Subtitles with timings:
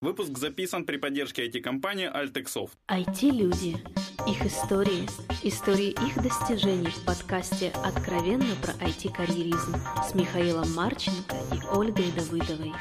[0.00, 2.70] Выпуск записан при поддержке IT-компании Altexoft.
[2.88, 3.78] IT-люди.
[4.28, 5.08] Их истории.
[5.42, 9.74] Истории их достижений в подкасте «Откровенно про IT-карьеризм»
[10.08, 12.72] с Михаилом Марченко и Ольгой Давыдовой.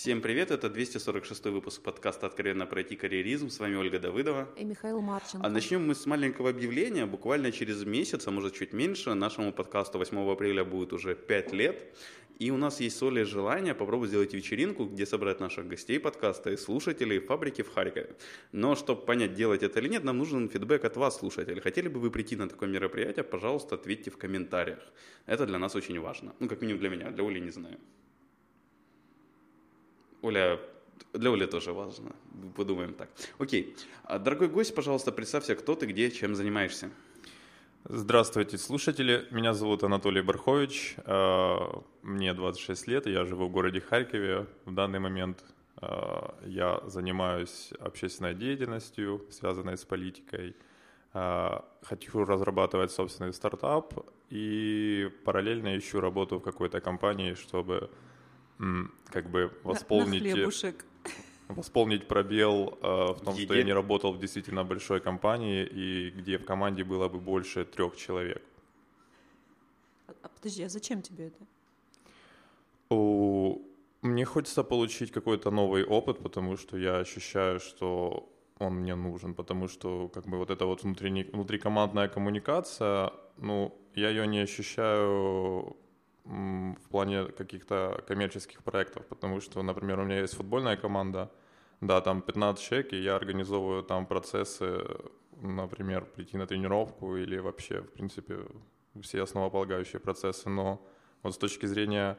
[0.00, 3.50] Всем привет, это 246 выпуск подкаста «Откровенно про IT-карьеризм».
[3.50, 4.48] С вами Ольга Давыдова.
[4.56, 5.46] И Михаил Марченко.
[5.46, 7.04] А начнем мы с маленького объявления.
[7.04, 11.94] Буквально через месяц, а может чуть меньше, нашему подкасту 8 апреля будет уже 5 лет.
[12.38, 16.56] И у нас есть соли желание попробовать сделать вечеринку, где собрать наших гостей подкаста и
[16.56, 18.16] слушателей фабрики в Харькове.
[18.52, 21.60] Но чтобы понять, делать это или нет, нам нужен фидбэк от вас, слушатели.
[21.60, 24.80] Хотели бы вы прийти на такое мероприятие, пожалуйста, ответьте в комментариях.
[25.26, 26.34] Это для нас очень важно.
[26.38, 27.76] Ну, как минимум для меня, для Оли не знаю.
[30.22, 30.60] Оля,
[31.14, 32.12] для Оли тоже важно.
[32.56, 33.08] Подумаем так.
[33.38, 33.74] Окей.
[34.04, 36.90] А, дорогой гость, пожалуйста, представься, кто ты, где, чем занимаешься.
[37.84, 39.26] Здравствуйте, слушатели.
[39.30, 40.96] Меня зовут Анатолий Бархович.
[41.06, 41.56] Э,
[42.02, 44.46] мне 26 лет, я живу в городе Харькове.
[44.66, 45.42] В данный момент
[45.80, 45.86] э,
[46.44, 50.54] я занимаюсь общественной деятельностью, связанной с политикой.
[51.82, 53.94] Хочу разрабатывать собственный стартап
[54.28, 57.90] и параллельно ищу работу в какой-то компании, чтобы
[59.10, 60.22] как бы восполнить...
[60.22, 60.50] На, на
[61.54, 63.44] восполнить пробел э, в том, Еде.
[63.44, 67.64] что я не работал в действительно большой компании и где в команде было бы больше
[67.64, 68.42] трех человек.
[70.06, 71.46] А, а подожди, а зачем тебе это?
[72.90, 73.58] О,
[74.02, 79.68] мне хочется получить какой-то новый опыт, потому что я ощущаю, что он мне нужен, потому
[79.68, 85.76] что как бы вот эта вот внутрикомандная коммуникация, ну, я ее не ощущаю
[86.24, 91.30] в плане каких-то коммерческих проектов, потому что, например, у меня есть футбольная команда,
[91.80, 94.84] да, там 15 человек, и я организовываю там процессы,
[95.40, 98.46] например, прийти на тренировку или вообще, в принципе,
[99.00, 100.86] все основополагающие процессы, но
[101.22, 102.18] вот с точки зрения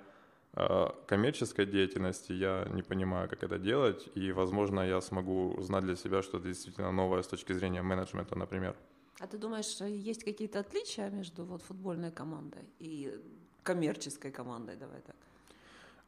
[0.54, 5.96] э, коммерческой деятельности я не понимаю, как это делать, и, возможно, я смогу узнать для
[5.96, 8.76] себя что-то действительно новое с точки зрения менеджмента, например.
[9.20, 13.22] А ты думаешь, есть какие-то отличия между вот футбольной командой и
[13.64, 15.16] коммерческой командой, давай так?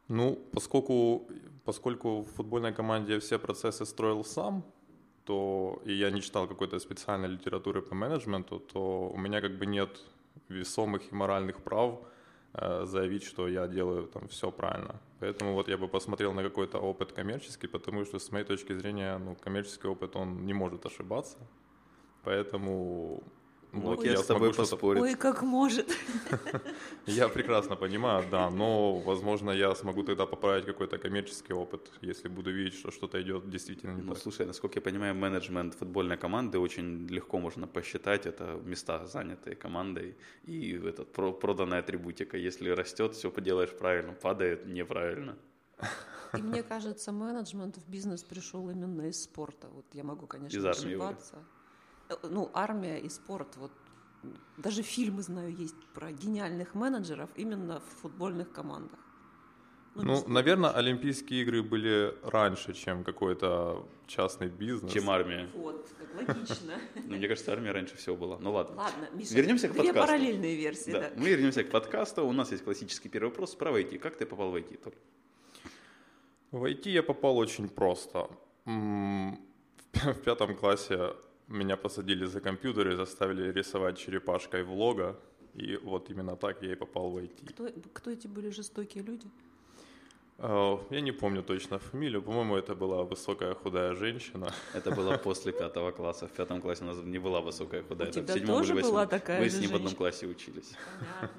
[0.07, 1.27] Ну, поскольку,
[1.65, 4.63] поскольку в футбольной команде все процессы строил сам,
[5.25, 9.65] то и я не читал какой-то специальной литературы по менеджменту, то у меня как бы
[9.65, 9.89] нет
[10.49, 11.99] весомых и моральных прав
[12.53, 14.99] э, заявить, что я делаю там все правильно.
[15.19, 19.17] Поэтому вот я бы посмотрел на какой-то опыт коммерческий, потому что с моей точки зрения,
[19.17, 21.37] ну, коммерческий опыт, он не может ошибаться.
[22.23, 23.23] Поэтому
[23.73, 25.01] вот Ой, я с тобой поспорить.
[25.01, 25.91] Ой, как может.
[27.07, 32.51] Я прекрасно понимаю, да, но, возможно, я смогу тогда поправить какой-то коммерческий опыт, если буду
[32.51, 34.21] видеть, что что-то идет действительно не ну, так.
[34.21, 38.25] Слушай, насколько я понимаю, менеджмент футбольной команды очень легко можно посчитать.
[38.25, 42.37] Это места, занятые командой, и этот, проданная атрибутика.
[42.37, 45.35] Если растет, все поделаешь правильно, падает неправильно.
[46.37, 49.67] И мне кажется, менеджмент в бизнес пришел именно из спорта.
[49.67, 51.35] Вот я могу, конечно, из ошибаться.
[51.35, 51.52] Армии
[52.23, 53.71] ну, армия и спорт, вот
[54.57, 58.99] даже фильмы, знаю, есть про гениальных менеджеров именно в футбольных командах.
[59.95, 64.91] Ну, ну наверное, Олимпийские игры были раньше, чем какой-то частный бизнес.
[64.91, 65.49] Чем армия.
[65.53, 66.73] Вот, как логично.
[66.95, 68.39] Ну, мне кажется, армия раньше всего была.
[68.39, 68.75] Ну ладно.
[68.75, 69.93] Ладно, Миша, вернемся к подкасту.
[69.93, 71.11] Две параллельные версии, да.
[71.15, 72.25] Мы вернемся к подкасту.
[72.25, 73.99] У нас есть классический первый вопрос про IT.
[73.99, 74.93] Как ты попал в IT, Толь?
[76.51, 78.29] В IT я попал очень просто.
[78.65, 81.13] В пятом классе
[81.47, 85.15] меня посадили за компьютер и заставили рисовать черепашкой в лого.
[85.53, 87.53] И вот именно так я и попал в IT.
[87.53, 89.27] Кто, кто эти были жестокие люди?
[90.39, 92.21] Uh, я не помню точно фамилию.
[92.21, 94.51] По-моему, это была высокая худая женщина.
[94.73, 96.27] Это было после пятого класса.
[96.27, 98.09] В пятом классе у нас не была высокая худая.
[98.09, 100.73] У тебя в седьмом тоже была такая Вы с ним в одном классе учились.
[101.19, 101.29] Понятно.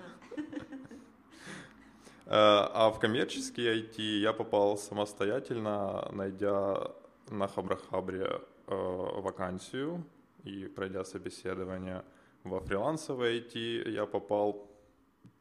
[2.26, 6.90] Uh, а в коммерческий IT я попал самостоятельно, найдя
[7.28, 10.04] на Хабрахабре э, вакансию
[10.44, 12.04] и пройдя собеседование
[12.44, 14.70] во фрилансовое IT, я попал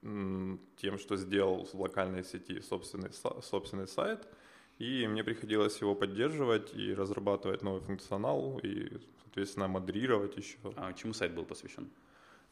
[0.02, 4.28] тем, что сделал в локальной сети собственный, собственный сайт,
[4.80, 8.90] и мне приходилось его поддерживать и разрабатывать новый функционал, и,
[9.24, 10.58] соответственно, модерировать еще.
[10.76, 11.90] А чему сайт был посвящен?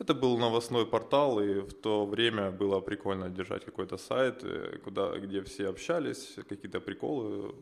[0.01, 5.19] Это был новостной портал, и в то время было прикольно держать какой-то сайт, э, куда,
[5.19, 7.53] где все общались, какие-то приколы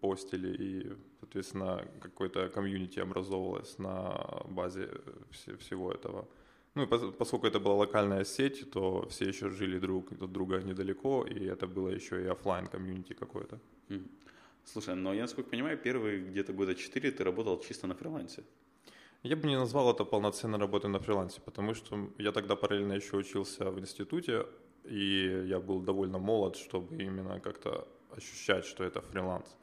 [0.00, 4.88] постили, и, соответственно, какой-то комьюнити образовывалось на базе
[5.58, 6.26] всего этого.
[6.74, 11.24] Ну и поскольку это была локальная сеть, то все еще жили друг от друга недалеко,
[11.24, 13.60] и это было еще и офлайн комьюнити какое-то.
[14.64, 18.42] Слушай, но я, насколько понимаю, первые где-то года четыре ты работал чисто на фрилансе.
[19.26, 23.16] Я бы не назвал это полноценной работой на фрилансе, потому что я тогда параллельно еще
[23.16, 24.46] учился в институте,
[24.84, 29.56] и я был довольно молод, чтобы именно как-то ощущать, что это фриланс.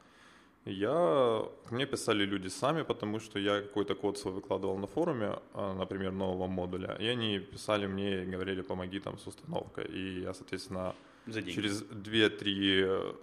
[0.66, 5.74] Я, мне писали люди сами, потому что я какой-то код свой выкладывал на форуме, а,
[5.74, 9.86] например, нового модуля, и они писали мне и говорили, помоги там с установкой.
[9.86, 10.94] И я, соответственно,
[11.26, 13.16] через 2-3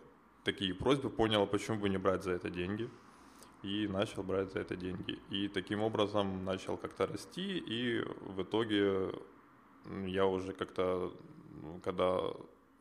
[0.44, 2.90] такие просьбы понял, почему бы не брать за это деньги.
[3.64, 5.20] И начал брать за это деньги.
[5.30, 9.12] И таким образом начал как-то расти, и в итоге
[10.06, 11.14] я уже как-то,
[11.84, 12.22] когда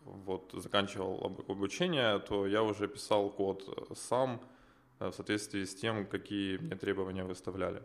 [0.04, 4.40] вот заканчивал обучение, то я уже писал код сам
[4.98, 7.82] э, в соответствии с тем, какие мне требования выставляли.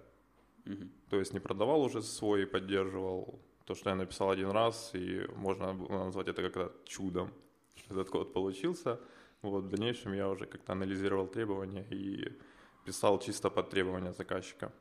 [0.66, 0.88] Угу.
[1.10, 5.74] То есть не продавал уже свой, поддерживал то, что я написал один раз, и можно
[5.74, 7.32] назвать это как-то чудом,
[7.76, 9.00] что этот код получился.
[9.42, 12.38] Вот в дальнейшем я уже как-то анализировал требования и
[12.86, 14.72] писал чисто под требования заказчика.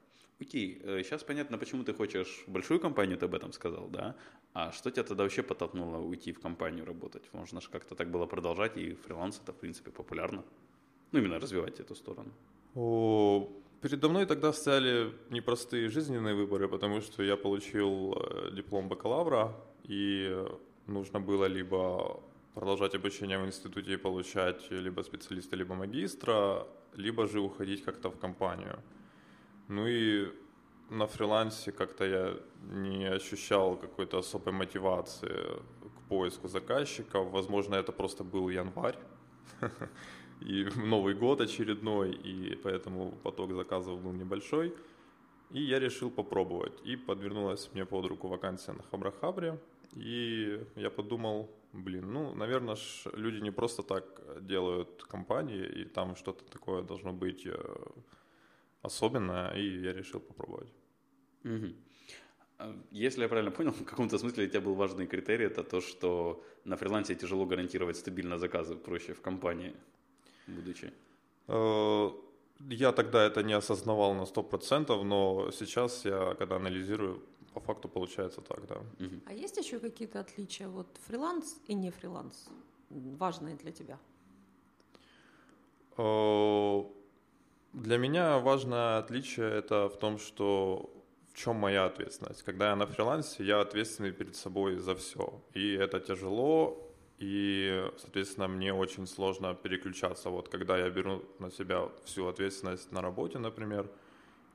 [0.41, 4.15] Окей, сейчас э, понятно, почему ты хочешь большую компанию, ты об этом сказал, да?
[4.53, 7.23] А что тебя тогда вообще подтолкнуло уйти в компанию работать?
[7.33, 10.45] Можно же как-то так было продолжать, и фриланс это, в принципе, популярно.
[11.13, 12.33] Ну, именно развивать эту сторону.
[12.75, 13.49] О,
[13.81, 19.55] передо мной тогда стояли непростые жизненные выборы, потому что я получил э, диплом бакалавра,
[19.85, 20.37] и
[20.87, 22.21] нужно было либо
[22.55, 28.19] продолжать обучение в институте и получать либо специалиста, либо магистра, либо же уходить как-то в
[28.19, 28.79] компанию.
[29.69, 30.33] Ну и
[30.91, 35.29] на фрилансе как-то я не ощущал какой-то особой мотивации
[35.97, 37.31] к поиску заказчиков.
[37.31, 38.99] Возможно, это просто был январь
[40.41, 44.75] и Новый год очередной, и поэтому поток заказов был небольшой.
[45.51, 46.73] И я решил попробовать.
[46.85, 49.59] И подвернулась мне под руку вакансия на Хабрахабре.
[49.93, 52.77] И я подумал, блин, ну, наверное,
[53.13, 54.05] люди не просто так
[54.41, 57.55] делают компании, и там что-то такое должно быть э,
[58.83, 60.69] особенное, и я решил попробовать.
[61.45, 61.75] Угу.
[62.93, 66.45] Если я правильно понял, в каком-то смысле для тебя был важный критерий, это то, что
[66.65, 69.75] на фрилансе тяжело гарантировать стабильно заказы, проще в компании,
[70.47, 70.93] будучи.
[71.49, 72.11] Э,
[72.71, 77.23] я тогда это не осознавал на 100%, но сейчас я, когда анализирую,
[77.55, 78.77] по факту получается так, да.
[78.77, 79.21] Угу.
[79.27, 82.49] А есть еще какие-то отличия, вот фриланс и не фриланс,
[82.91, 83.99] важные для тебя?
[85.97, 86.85] Э,
[87.73, 90.91] для меня важное отличие это в том, что
[91.33, 92.43] в чем моя ответственность.
[92.43, 95.43] Когда я на фрилансе, я ответственный перед собой за все.
[95.55, 96.85] И это тяжело,
[97.19, 100.31] и, соответственно, мне очень сложно переключаться.
[100.31, 103.91] Вот когда я беру на себя всю ответственность на работе, например,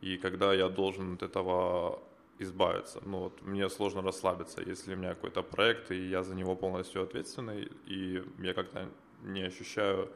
[0.01, 2.01] и когда я должен от этого
[2.39, 3.01] избавиться.
[3.05, 7.03] Ну вот мне сложно расслабиться, если у меня какой-то проект, и я за него полностью
[7.03, 8.89] ответственный, и я как-то
[9.23, 10.09] не ощущаю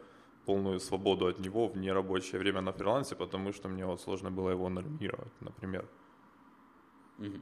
[0.46, 4.52] полную свободу от него в нерабочее время на фрилансе, потому что мне вот сложно было
[4.52, 5.86] его нормировать, например.
[7.20, 7.42] Угу.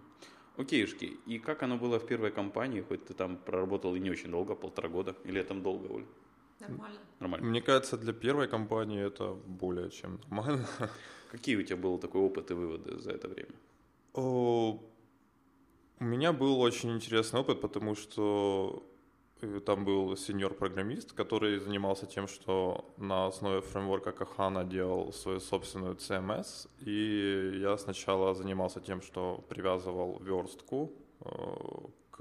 [0.57, 1.17] Окейшки.
[1.25, 4.55] И как оно было в первой компании, хоть ты там проработал и не очень долго,
[4.55, 6.05] полтора года, или там долго, Оль?
[6.59, 6.99] Нормально.
[7.19, 7.47] Нормально.
[7.47, 10.67] Мне кажется, для первой компании это более чем нормально.
[11.31, 13.55] Какие у тебя был такой опыт и выводы за это время?
[14.13, 14.77] О,
[15.99, 18.83] у меня был очень интересный опыт, потому что
[19.65, 26.67] там был сеньор-программист, который занимался тем, что на основе фреймворка Kahana делал свою собственную CMS.
[26.81, 30.91] И я сначала занимался тем, что привязывал верстку
[31.21, 31.31] э,
[32.11, 32.17] к,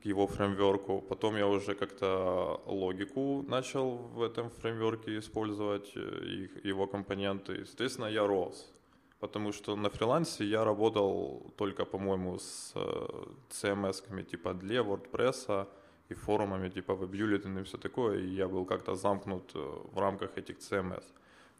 [0.00, 1.00] к его фреймворку.
[1.00, 7.56] Потом я уже как-то логику начал в этом фреймворке использовать, э, их, его компоненты.
[7.56, 8.72] И, соответственно, я рос
[9.20, 13.06] потому что на фрилансе я работал только, по-моему, с э,
[13.50, 15.66] CMS-ками типа для WordPress
[16.08, 19.58] и форумами типа WebBulletin и все такое, и я был как-то замкнут э,
[19.92, 21.04] в рамках этих CMS.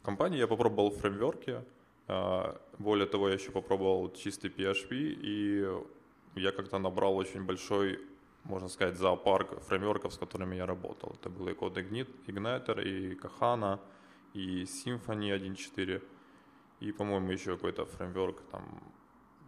[0.00, 1.64] В компании я попробовал фреймворки,
[2.08, 4.90] э, более того, я еще попробовал чистый PHP,
[5.22, 5.66] и
[6.36, 7.98] я как-то набрал очень большой,
[8.44, 11.16] можно сказать, зоопарк фреймворков, с которыми я работал.
[11.20, 11.84] Это был и Code
[12.26, 13.78] Igniter, и Kahana,
[14.34, 16.00] и Symfony 1.4.
[16.80, 18.92] И, по-моему, еще какой-то фреймворк, там,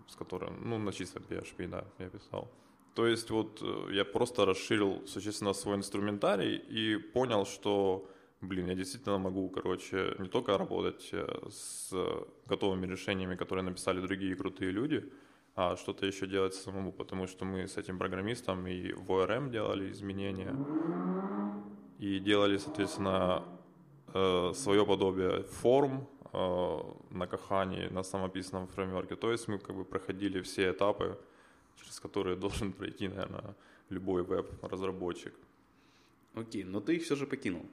[0.08, 2.50] с которым, ну, на чистом PHP, да, я писал.
[2.94, 8.08] То есть вот э, я просто расширил существенно свой инструментарий и понял, что,
[8.40, 11.92] блин, я действительно могу, короче, не только работать э, с
[12.46, 15.04] готовыми решениями, которые написали другие крутые люди,
[15.54, 19.90] а что-то еще делать самому, потому что мы с этим программистом и в ORM делали
[19.92, 20.56] изменения,
[21.98, 23.44] и делали, соответственно,
[24.14, 29.16] э, свое подобие форм, на Кахане, на самописном фреймворке.
[29.16, 31.18] То есть мы как бы проходили все этапы,
[31.76, 33.54] через которые должен пройти, наверное,
[33.90, 35.34] любой веб-разработчик.
[36.34, 37.66] Окей, но ты их все же покинул.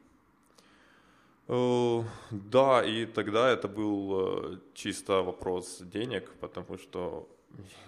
[1.47, 7.29] Uh, да, и тогда это был uh, чисто вопрос денег, потому что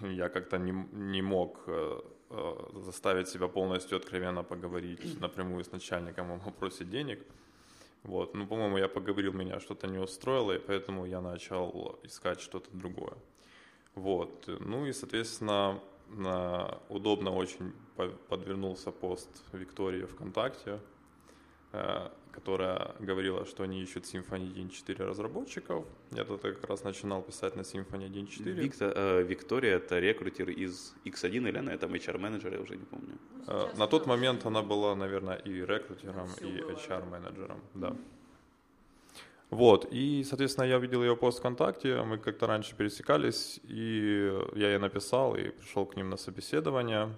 [0.00, 2.00] я как-то не, не мог э,
[2.84, 7.18] заставить себя полностью откровенно поговорить напрямую с начальником о вопросе денег.
[8.02, 8.34] Вот.
[8.34, 13.14] Ну, по-моему, я поговорил, меня что-то не устроило, и поэтому я начал искать что-то другое.
[13.94, 14.48] Вот.
[14.60, 15.80] Ну и, соответственно,
[16.88, 17.72] удобно очень
[18.28, 20.80] подвернулся пост Виктории ВКонтакте,
[22.32, 25.84] которая говорила, что они ищут Symfony 1.4 разработчиков.
[26.12, 28.50] Я тогда как раз начинал писать на Symfony 1.4.
[28.52, 33.18] Виктор, э, Виктория— это рекрутер из X1 или она там HR-менеджер, я уже не помню.
[33.46, 37.96] Э, на тот момент она была, наверное, и рекрутером, и HR-менеджером, да.
[39.50, 44.78] Вот, и, соответственно, я увидел ее пост ВКонтакте, мы как-то раньше пересекались, и я ей
[44.78, 47.08] написал и пришел к ним на собеседование,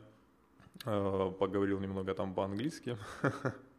[0.87, 2.97] э, поговорил немного там по-английски,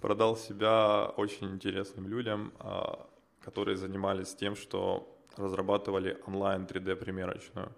[0.00, 3.06] продал себя очень интересным людям, а,
[3.40, 7.72] которые занимались тем, что разрабатывали онлайн 3D-примерочную.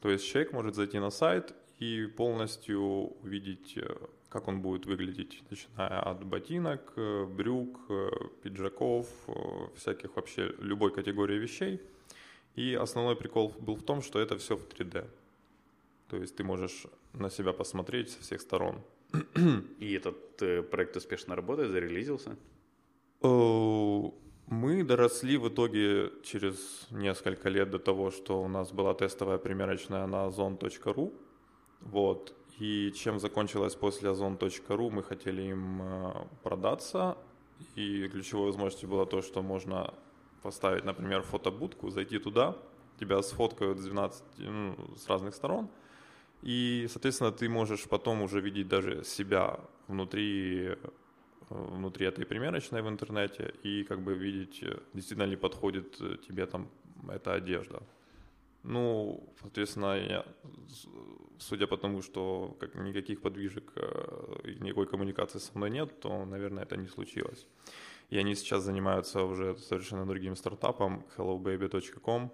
[0.00, 2.82] То есть человек может зайти на сайт и полностью
[3.22, 3.96] увидеть, э,
[4.28, 8.10] как он будет выглядеть, начиная от ботинок, э, брюк, э,
[8.42, 9.06] пиджаков,
[9.76, 11.80] всяких вообще любой категории вещей.
[12.54, 15.08] И основной прикол был в том, что это все в 3D.
[16.08, 18.80] То есть ты можешь на себя посмотреть со всех сторон.
[19.78, 22.36] И этот э, проект успешно работает, зарелизился?
[24.46, 30.06] Мы доросли в итоге через несколько лет до того, что у нас была тестовая примерочная
[30.06, 31.12] на ozon.ru.
[31.80, 32.34] Вот.
[32.58, 37.16] И чем закончилось после ozon.ru, мы хотели им э, продаться.
[37.76, 39.94] И ключевой возможностью было то, что можно
[40.42, 42.56] поставить, например, фотобудку, зайти туда,
[43.00, 45.68] тебя сфоткают с 12, ну, с разных сторон–
[46.42, 50.76] и, соответственно, ты можешь потом уже видеть даже себя внутри, э,
[51.48, 56.46] внутри этой примерочной в интернете и как бы видеть, э, действительно ли подходит э, тебе
[56.46, 56.68] там
[57.08, 57.82] эта одежда.
[58.62, 60.24] Ну, соответственно, я,
[61.38, 63.72] судя по тому, что как, никаких подвижек
[64.44, 67.46] и никакой коммуникации со мной нет, то, наверное, это не случилось.
[68.08, 72.32] И они сейчас занимаются уже совершенно другим стартапом, hellobaby.com,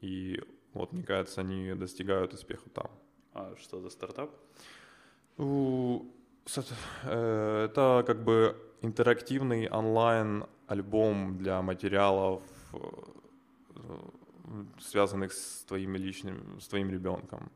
[0.00, 0.40] и
[0.74, 2.90] вот, мне кажется, они достигают успеха там.
[3.34, 4.30] А что за стартап?
[7.02, 12.78] Э, это как бы интерактивный онлайн-альбом для материалов, э,
[14.78, 17.50] связанных с твоим личным, с твоим ребенком.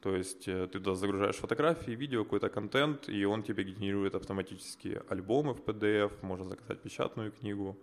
[0.00, 5.02] То есть э, ты туда загружаешь фотографии, видео, какой-то контент, и он тебе генерирует автоматически
[5.08, 7.76] альбомы в PDF, можно заказать печатную книгу.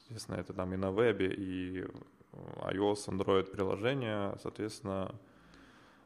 [0.00, 1.86] Соответственно, это там и на вебе, и
[2.32, 5.14] iOS, Android приложения, соответственно,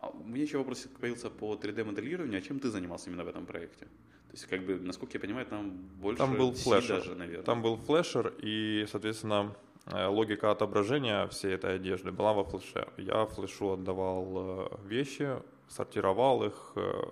[0.06, 2.38] у меня еще вопрос появился по 3D-моделированию.
[2.38, 3.84] А чем ты занимался именно в этом проекте?
[3.86, 5.70] То есть, как бы, насколько я понимаю, там
[6.00, 6.96] больше там был флешер.
[6.96, 7.44] даже, наверное.
[7.44, 9.54] Там был флешер, и, соответственно,
[9.86, 12.88] э, логика отображения всей этой одежды была во флеше.
[12.96, 17.02] Я флешу отдавал э, вещи, сортировал их э,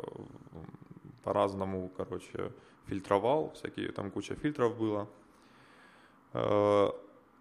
[1.23, 2.53] по-разному, короче,
[2.87, 5.09] фильтровал, всякие, там куча фильтров было.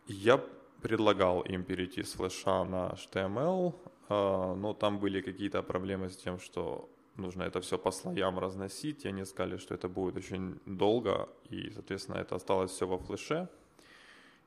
[0.08, 0.40] Я
[0.82, 6.40] предлагал им перейти с флеша на HTML, а, но там были какие-то проблемы с тем,
[6.40, 11.30] что нужно это все по слоям разносить, и они сказали, что это будет очень долго,
[11.50, 13.48] и, соответственно, это осталось все во флеше.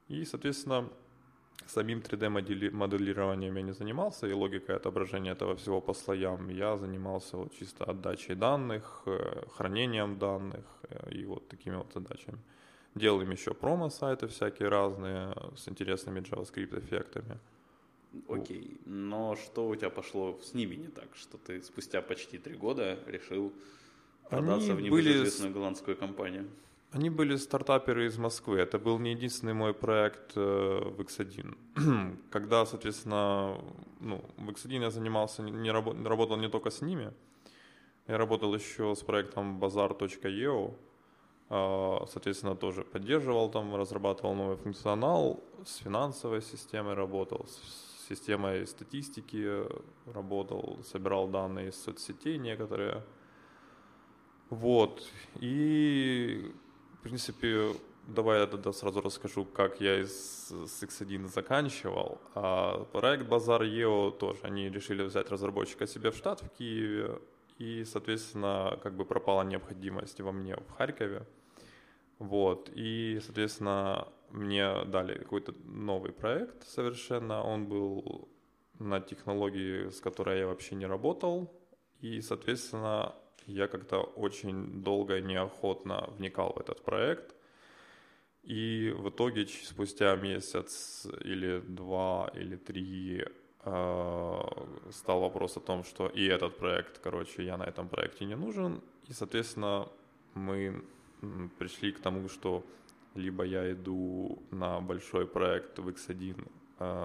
[0.08, 0.88] И, соответственно,
[1.66, 6.48] самим 3D-моделированием я не занимался, и логикой отображения этого всего по слоям.
[6.50, 12.38] Я занимался вот чисто отдачей данных, э, хранением данных э, и вот такими вот задачами.
[12.94, 17.38] Делал им еще промо-сайты всякие разные с интересными JavaScript-эффектами.
[18.28, 22.56] Окей, но что у тебя пошло с ними не так, что ты спустя почти три
[22.56, 23.52] года решил
[24.28, 25.58] продаться Они в небезызвестную были...
[25.58, 26.46] голландскую компанию?
[26.92, 28.58] Они были стартаперы из Москвы.
[28.60, 31.56] Это был не единственный мой проект э, в X1.
[32.30, 33.58] Когда, соответственно,
[34.00, 37.12] ну, в X1 я занимался, не работал, работал не только с ними,
[38.06, 40.74] я работал еще с проектом Bazaar.io,
[41.50, 49.64] а, соответственно, тоже поддерживал там, разрабатывал новый функционал, с финансовой системой работал, с системой статистики
[50.06, 53.02] работал, собирал данные из соцсетей некоторые.
[54.50, 55.02] Вот.
[55.40, 56.52] И,
[56.98, 57.74] в принципе,
[58.06, 62.20] давай я тогда сразу расскажу, как я из, с X1 заканчивал.
[62.34, 67.20] А проект Базар EO тоже, они решили взять разработчика себе в штат в Киеве,
[67.58, 71.26] и, соответственно, как бы пропала необходимость во мне в Харькове.
[72.18, 78.28] Вот, и, соответственно, мне дали какой-то новый проект совершенно, он был
[78.78, 81.52] на технологии, с которой я вообще не работал,
[82.00, 83.14] и, соответственно,
[83.46, 87.34] я как-то очень долго и неохотно вникал в этот проект,
[88.42, 93.24] и в итоге спустя месяц или два или три
[93.62, 98.82] стал вопрос о том, что и этот проект, короче, я на этом проекте не нужен.
[99.08, 99.88] И, соответственно,
[100.34, 100.84] мы
[101.58, 102.64] пришли к тому, что
[103.14, 106.36] либо я иду на большой проект в X1,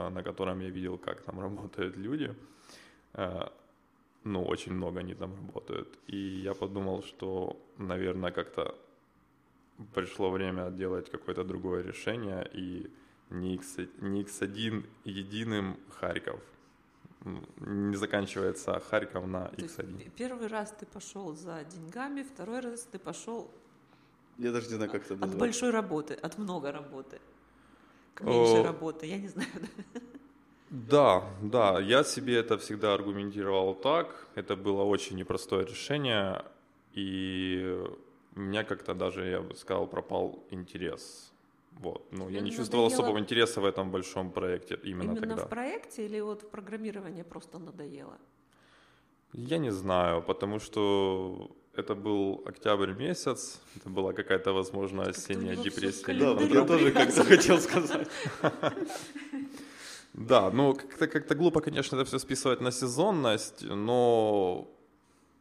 [0.09, 2.35] на котором я видел, как там работают люди,
[4.23, 5.99] ну, очень много они там работают.
[6.07, 8.75] И я подумал, что, наверное, как-то
[9.93, 12.91] пришло время делать какое-то другое решение, и
[13.29, 16.41] не, X, не X1 единым Харьков.
[17.59, 20.11] Не заканчивается Харьков на X1.
[20.17, 23.51] первый раз ты пошел за деньгами, второй раз ты пошел
[24.39, 25.33] я даже не знаю, как это назвать.
[25.33, 27.19] От большой работы, от много работы.
[28.13, 28.63] К меньшей О...
[28.63, 29.49] работы, я не знаю.
[30.69, 34.27] Да, да, я себе это всегда аргументировал так.
[34.35, 36.43] Это было очень непростое решение,
[36.93, 37.83] и
[38.35, 41.31] у меня как-то даже, я бы сказал, пропал интерес.
[41.79, 42.01] Вот.
[42.11, 43.03] Ну, я не чувствовал надоело...
[43.03, 45.45] особого интереса в этом большом проекте именно, именно тогда.
[45.45, 48.17] в проекте или вот программирование просто надоело?
[49.33, 56.13] Я не знаю, потому что это был октябрь месяц, это была какая-то, возможно, осенняя депрессия.
[56.13, 58.07] Да, вот я тоже как-то хотел сказать.
[60.13, 64.67] Да, ну как-то как глупо, конечно, это все списывать на сезонность, но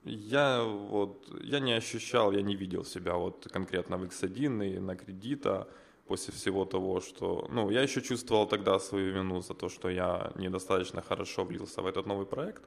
[0.04, 4.94] я вот я не ощущал, я не видел себя вот конкретно в X1 и на
[4.94, 5.66] кредита
[6.08, 7.48] после всего того, что...
[7.52, 11.86] Ну, я еще чувствовал тогда свою вину за то, что я недостаточно хорошо влился в
[11.86, 12.62] этот новый проект,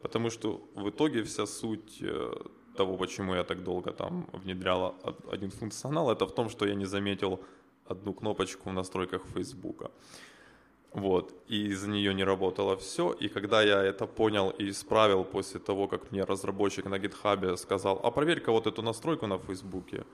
[0.00, 2.32] потому что в итоге вся суть э,
[2.78, 4.94] того, почему я так долго там внедрял
[5.32, 7.40] один функционал, это в том, что я не заметил
[7.90, 9.90] одну кнопочку в настройках Фейсбука.
[10.92, 13.12] Вот, и из-за нее не работало все.
[13.22, 18.00] И когда я это понял и исправил после того, как мне разработчик на гитхабе сказал,
[18.02, 20.04] а проверь-ка вот эту настройку на Фейсбуке.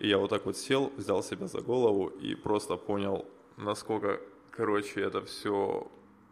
[0.00, 3.24] И я вот так вот сел, взял себя за голову и просто понял,
[3.56, 4.18] насколько,
[4.50, 5.86] короче, это все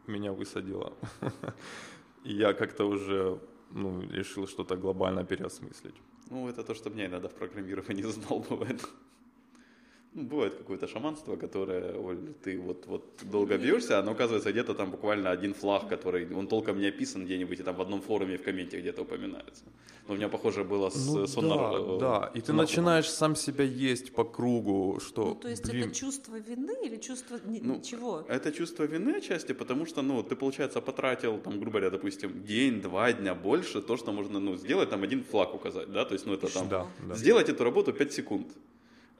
[0.06, 0.92] меня высадило.
[2.24, 3.38] И я как-то уже
[3.74, 5.94] ну, решил что-то глобально переосмыслить.
[6.30, 8.88] Ну, это то, что мне иногда в программировании знал, бывает.
[10.14, 14.74] Ну, бывает какое-то шаманство, которое, Оль, ты вот, вот долго бьешься, а но оказывается где-то
[14.74, 18.36] там буквально один флаг, который, он толком не описан где-нибудь, и там в одном форуме
[18.36, 19.64] в комменте где-то упоминается.
[20.06, 21.58] Но у меня похоже было с ну, сонар...
[21.58, 25.24] Да, э, да, и ты начинаешь сам себя есть по кругу, что...
[25.24, 25.84] Ну, то есть блин...
[25.84, 28.24] это чувство вины или чувство ну, чего?
[28.28, 32.82] Это чувство вины отчасти, потому что, ну, ты, получается, потратил, там, грубо говоря, допустим, день,
[32.82, 36.26] два дня больше, то, что можно, ну, сделать, там, один флаг указать, да, то есть,
[36.26, 36.68] ну, это там...
[36.68, 37.14] Да, да.
[37.14, 38.48] Сделать эту работу 5 секунд.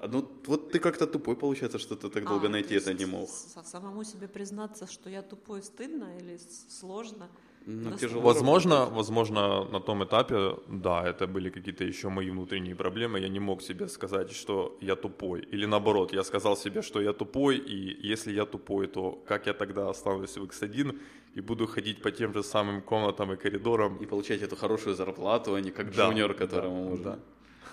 [0.09, 3.29] Ну, вот ты как-то тупой, получается, что ты так долго а, найти это не мог.
[3.65, 6.39] Самому себе признаться, что я тупой, стыдно или
[6.69, 7.29] сложно?
[7.67, 8.97] Ну, тяжело возможно, работать.
[8.97, 13.21] возможно, на том этапе, да, это были какие-то еще мои внутренние проблемы.
[13.21, 15.41] Я не мог себе сказать, что я тупой.
[15.53, 19.55] Или наоборот, я сказал себе, что я тупой, и если я тупой, то как я
[19.55, 20.99] тогда останусь в X1
[21.37, 23.97] и буду ходить по тем же самым комнатам и коридорам.
[23.99, 27.19] И получать эту хорошую зарплату, а не как да, джуниор, которому да, можно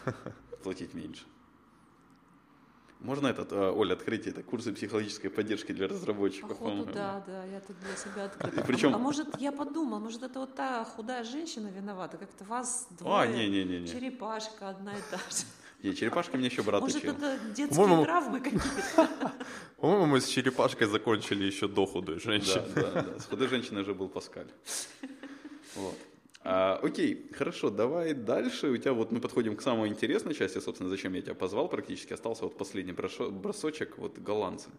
[0.05, 0.13] да.
[0.63, 1.23] платить меньше.
[2.99, 6.49] Можно этот, э, Оля, открыть это курсы психологической поддержки для разработчиков?
[6.49, 8.65] Походу, да, да, я тут для себя открыла.
[8.65, 8.93] Причем...
[8.93, 13.21] А, а может, я подумала, может, это вот та худая женщина виновата, как-то вас двое,
[13.21, 13.87] а, не, не, не, не.
[13.87, 15.45] черепашка одна и та же.
[15.81, 17.11] Не, черепашка мне еще брат Может, учил.
[17.13, 19.09] это детские травмы какие-то?
[19.77, 22.65] По-моему, мы с черепашкой закончили еще до худой женщины.
[22.75, 23.19] Да, да, да.
[23.19, 24.51] С худой женщиной уже был Паскаль.
[25.75, 25.95] Вот.
[26.41, 28.69] А, окей, хорошо, давай дальше.
[28.69, 32.13] У тебя вот мы подходим к самой интересной части, собственно, зачем я тебя позвал практически.
[32.13, 34.69] Остался вот последний бросочек, вот голландцы.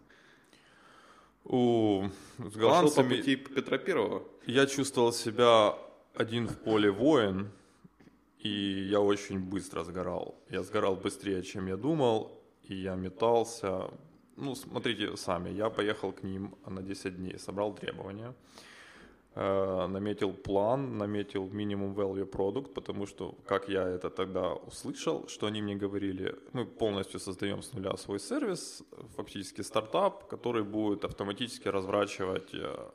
[1.43, 2.03] У,
[2.37, 2.89] с голландцами...
[2.89, 4.23] Пошел по пути Петра Первого?
[4.45, 5.75] Я чувствовал себя
[6.15, 7.51] один в поле воин,
[8.39, 10.35] и я очень быстро сгорал.
[10.49, 13.89] Я сгорал быстрее, чем я думал, и я метался.
[14.35, 18.33] Ну, смотрите сами, я поехал к ним на 10 дней, собрал требования.
[19.33, 25.47] Э, наметил план, наметил минимум value продукт, потому что, как я это тогда услышал, что
[25.47, 28.83] они мне говорили, мы полностью создаем с нуля свой сервис,
[29.15, 32.89] фактически стартап, который будет автоматически разворачивать э,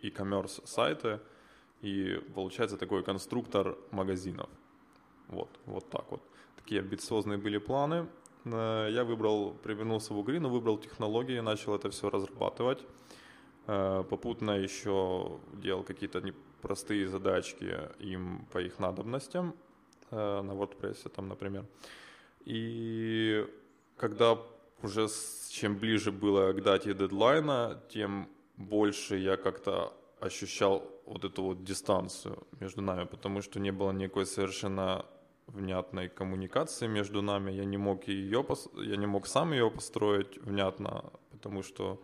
[0.00, 1.20] e-commerce сайты,
[1.82, 4.48] и получается такой конструктор магазинов.
[5.28, 6.22] Вот, вот так вот.
[6.56, 8.06] Такие амбициозные были планы.
[8.46, 12.86] Э, я выбрал, привернулся в Угрину, выбрал технологии, начал это все разрабатывать.
[13.66, 16.22] Э, попутно еще делал какие-то
[16.60, 19.54] простые задачки им по их надобностям
[20.10, 21.64] э, на WordPress, там, например.
[22.44, 23.46] И
[23.96, 24.38] когда
[24.82, 25.08] уже
[25.50, 32.46] чем ближе было к дате дедлайна, тем больше я как-то ощущал вот эту вот дистанцию
[32.60, 35.06] между нами, потому что не было никакой совершенно
[35.46, 37.50] внятной коммуникации между нами.
[37.52, 42.02] Я не мог ее, я не мог сам ее построить внятно, потому что,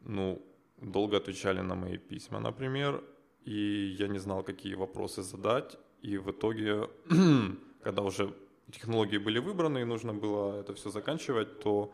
[0.00, 0.42] ну,
[0.80, 3.02] долго отвечали на мои письма, например,
[3.44, 6.88] и я не знал, какие вопросы задать, и в итоге,
[7.82, 8.32] когда уже
[8.72, 11.92] технологии были выбраны и нужно было это все заканчивать, то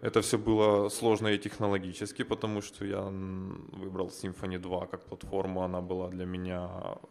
[0.00, 3.02] это все было сложно и технологически, потому что я
[3.72, 6.68] выбрал Symfony 2 как платформу, она была для меня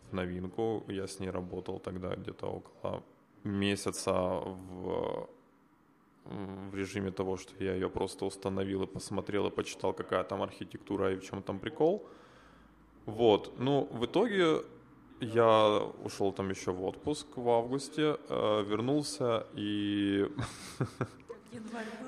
[0.10, 0.84] в новинку.
[0.88, 3.04] Я с ней работал тогда где-то около
[3.44, 5.28] месяца в,
[6.26, 11.14] в режиме того, что я ее просто установил и посмотрел и почитал, какая там архитектура
[11.14, 12.08] и в чем там прикол.
[13.06, 14.62] Вот, ну, в итоге
[15.20, 20.28] я ушел там еще в отпуск в августе, э, вернулся и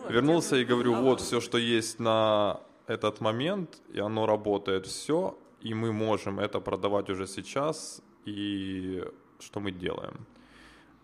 [0.10, 5.74] Вернулся и говорю, вот все, что есть на этот момент, и оно работает все, и
[5.74, 9.04] мы можем это продавать уже сейчас, и
[9.40, 10.26] что мы делаем?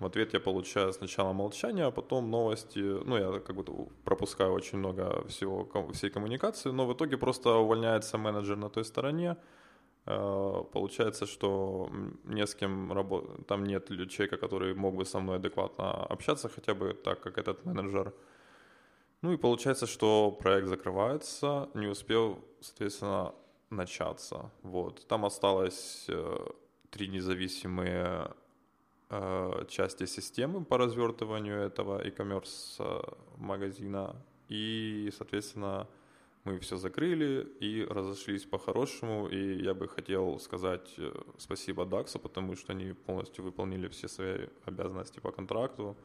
[0.02, 2.80] В ответ я получаю сначала молчание, а потом новости.
[2.80, 3.64] Ну, я как бы
[4.04, 9.38] пропускаю очень много всего, всей коммуникации, но в итоге просто увольняется менеджер на той стороне.
[10.08, 11.88] Э, получается, что
[12.24, 16.74] не с кем работать, там нет человека, который мог бы со мной адекватно общаться, хотя
[16.74, 18.12] бы так, как этот менеджер.
[19.22, 23.36] Ну и получается, что проект закрывается, не успел, соответственно,
[23.70, 24.50] начаться.
[24.64, 25.08] Вот.
[25.08, 26.38] Там осталось э,
[26.90, 28.32] три независимые
[29.68, 33.02] части системы по развертыванию этого e-commerce э,
[33.38, 34.16] магазина.
[34.50, 35.88] И, соответственно,
[36.44, 39.28] мы все закрыли и разошлись по-хорошему.
[39.28, 44.48] И я бы хотел сказать э, спасибо Даксу, потому что они полностью выполнили все свои
[44.66, 45.96] обязанности по контракту.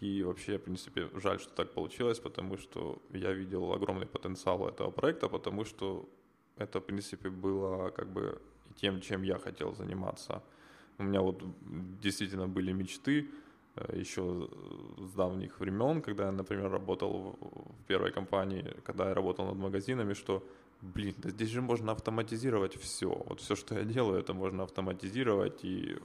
[0.00, 4.90] И вообще, в принципе, жаль, что так получилось, потому что я видел огромный потенциал этого
[4.90, 6.08] проекта, потому что
[6.56, 8.40] это, в принципе, было как бы
[8.76, 10.42] тем, чем я хотел заниматься.
[11.02, 11.42] У меня вот
[12.00, 13.28] действительно были мечты
[13.76, 14.48] э, еще
[14.98, 20.14] с давних времен, когда я, например, работал в первой компании, когда я работал над магазинами,
[20.14, 20.42] что,
[20.80, 23.08] блин, да здесь же можно автоматизировать все.
[23.08, 25.96] Вот все, что я делаю, это можно автоматизировать и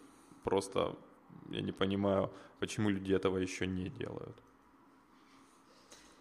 [0.44, 0.96] просто
[1.50, 4.36] я не понимаю, почему люди этого еще не делают.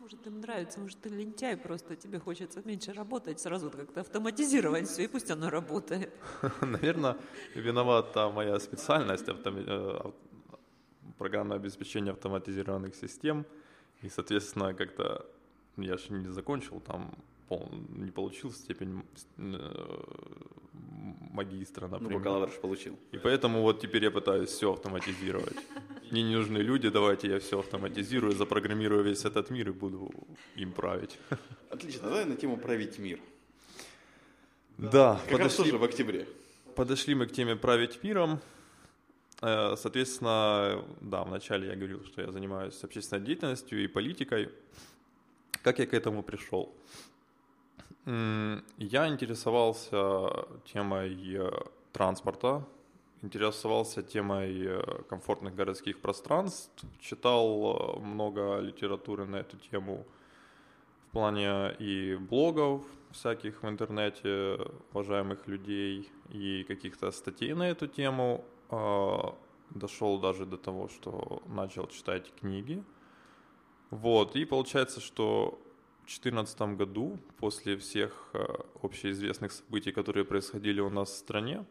[0.06, 5.02] Может, им нравится, может, ты лентяй просто, тебе хочется меньше работать, сразу как-то автоматизировать все,
[5.02, 6.12] и пусть оно работает.
[6.60, 7.16] Наверное,
[7.56, 10.12] виновата моя специальность, э,
[11.18, 13.44] программное обеспечение автоматизированных систем,
[14.02, 15.26] и, соответственно, как-то
[15.76, 17.12] я же не закончил там,
[17.48, 19.02] не получил степень
[19.38, 19.76] э,
[21.32, 22.12] магистра, например.
[22.12, 22.98] Ну, бакалавр получил.
[23.12, 25.56] И поэтому вот теперь я пытаюсь все автоматизировать.
[26.10, 30.10] Мне не нужны люди, давайте я все автоматизирую, запрограммирую весь этот мир и буду
[30.56, 31.18] им править.
[31.70, 33.20] Отлично, давай на тему править мир.
[34.78, 35.14] Да.
[35.14, 36.26] Как подошли, раз тоже в октябре.
[36.74, 38.40] Подошли мы к теме править миром.
[39.42, 44.50] Э, соответственно, да, вначале я говорил, что я занимаюсь общественной деятельностью и политикой.
[45.62, 46.74] Как я к этому пришел?
[48.06, 51.50] Я интересовался темой э,
[51.92, 52.64] транспорта,
[53.20, 60.06] интересовался темой э, комфортных городских пространств, читал э, много литературы на эту тему
[61.08, 64.56] в плане и блогов всяких в интернете
[64.92, 68.44] уважаемых людей и каких-то статей на эту тему.
[69.70, 72.84] Дошел даже до того, что начал читать книги.
[73.90, 75.58] Вот, и получается, что
[76.06, 78.44] 2014 году, после всех э,
[78.82, 81.64] общеизвестных событий, которые происходили у нас в стране,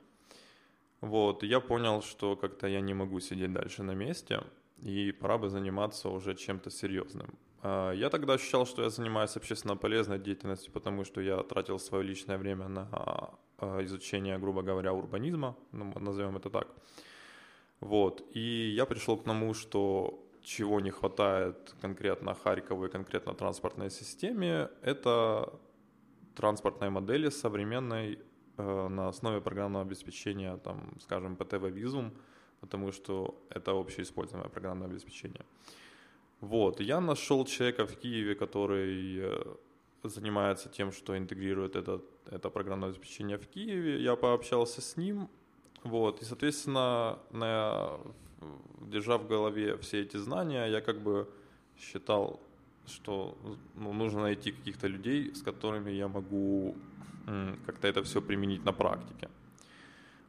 [1.01, 4.43] вот, я понял, что как-то я не могу сидеть дальше на месте,
[4.81, 7.27] и пора бы заниматься уже чем-то серьезным.
[7.61, 12.03] А, я тогда ощущал, что я занимаюсь общественно полезной деятельностью, потому что я тратил свое
[12.03, 12.89] личное время на
[13.57, 16.67] а, изучение, грубо говоря, урбанизма, ну, назовем это так.
[17.79, 18.23] Вот.
[18.33, 24.69] И я пришел к тому, что чего не хватает конкретно Харькову и конкретно транспортной системе,
[24.83, 25.49] это
[26.35, 28.19] транспортной модели современной
[28.57, 32.13] э, на основе программного обеспечения, там, скажем, ПТВ Визум,
[32.61, 35.45] потому что это общеиспользуемое программное обеспечение.
[36.41, 39.55] Вот, я нашел человека в Киеве, который э,
[40.03, 44.03] занимается тем, что интегрирует это, это программное обеспечение в Киеве.
[44.03, 45.27] Я пообщался с ним,
[45.83, 47.97] вот, и, соответственно, на
[48.81, 51.27] держа в голове все эти знания, я как бы
[51.79, 52.39] считал,
[52.87, 53.37] что
[53.75, 56.75] ну, нужно найти каких-то людей, с которыми я могу
[57.65, 59.29] как-то это все применить на практике.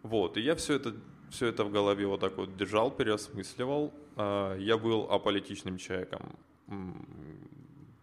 [0.03, 0.95] Вот, и я все это,
[1.31, 3.93] все это в голове вот так вот держал, переосмысливал.
[4.17, 6.37] А, я был аполитичным человеком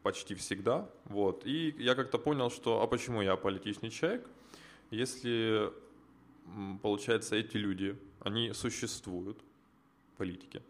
[0.04, 4.30] почти всегда, вот, и я как-то понял, что, а почему я аполитичный человек,
[4.92, 5.72] если,
[6.82, 9.38] получается, эти люди, они существуют,
[10.13, 10.62] политики.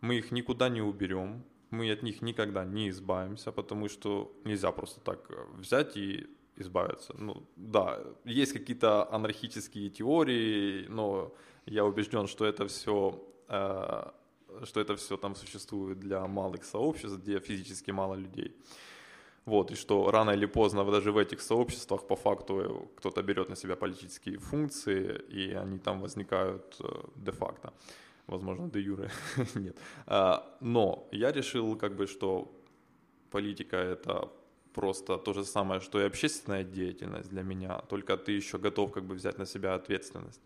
[0.00, 5.00] Мы их никуда не уберем, мы от них никогда не избавимся, потому что нельзя просто
[5.00, 7.14] так э, взять и избавиться.
[7.18, 11.34] Ну, да, есть какие-то анархические теории, но
[11.66, 14.10] я убежден, что это все, э,
[14.64, 18.56] что это все там существует для малых сообществ, где физически мало людей.
[19.44, 23.56] Вот, и что рано или поздно даже в этих сообществах по факту кто-то берет на
[23.56, 27.72] себя политические функции, и они там возникают э, де-факто.
[28.26, 29.10] Возможно, де юре
[29.54, 29.76] нет.
[30.06, 32.52] А, но я решил, как бы, что
[33.30, 34.28] политика это
[34.72, 39.04] просто то же самое, что и общественная деятельность для меня, только ты еще готов как
[39.04, 40.40] бы взять на себя ответственность.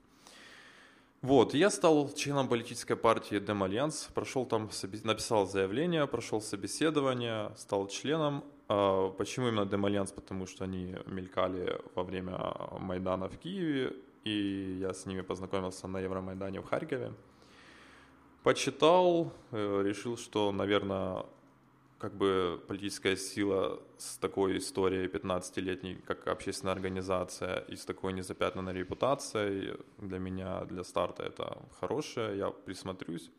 [1.23, 4.71] Вот, я стал членом политической партии Дем Альянс, прошел там,
[5.05, 8.43] написал заявление, прошел собеседование, стал членом.
[8.69, 10.13] А, почему именно Дем Альянс?
[10.13, 12.39] Потому что они мелькали во время
[12.79, 13.93] Майдана в Киеве,
[14.25, 17.13] и я с ними познакомился на Евромайдане в Харькове.
[18.43, 21.25] Почитал, э, решил, что, наверное,
[21.99, 28.73] как бы политическая сила с такой историей 15-летней, как общественная организация, и с такой незапятнанной
[28.73, 33.31] репутацией, для меня, для старта это хорошее, я присмотрюсь.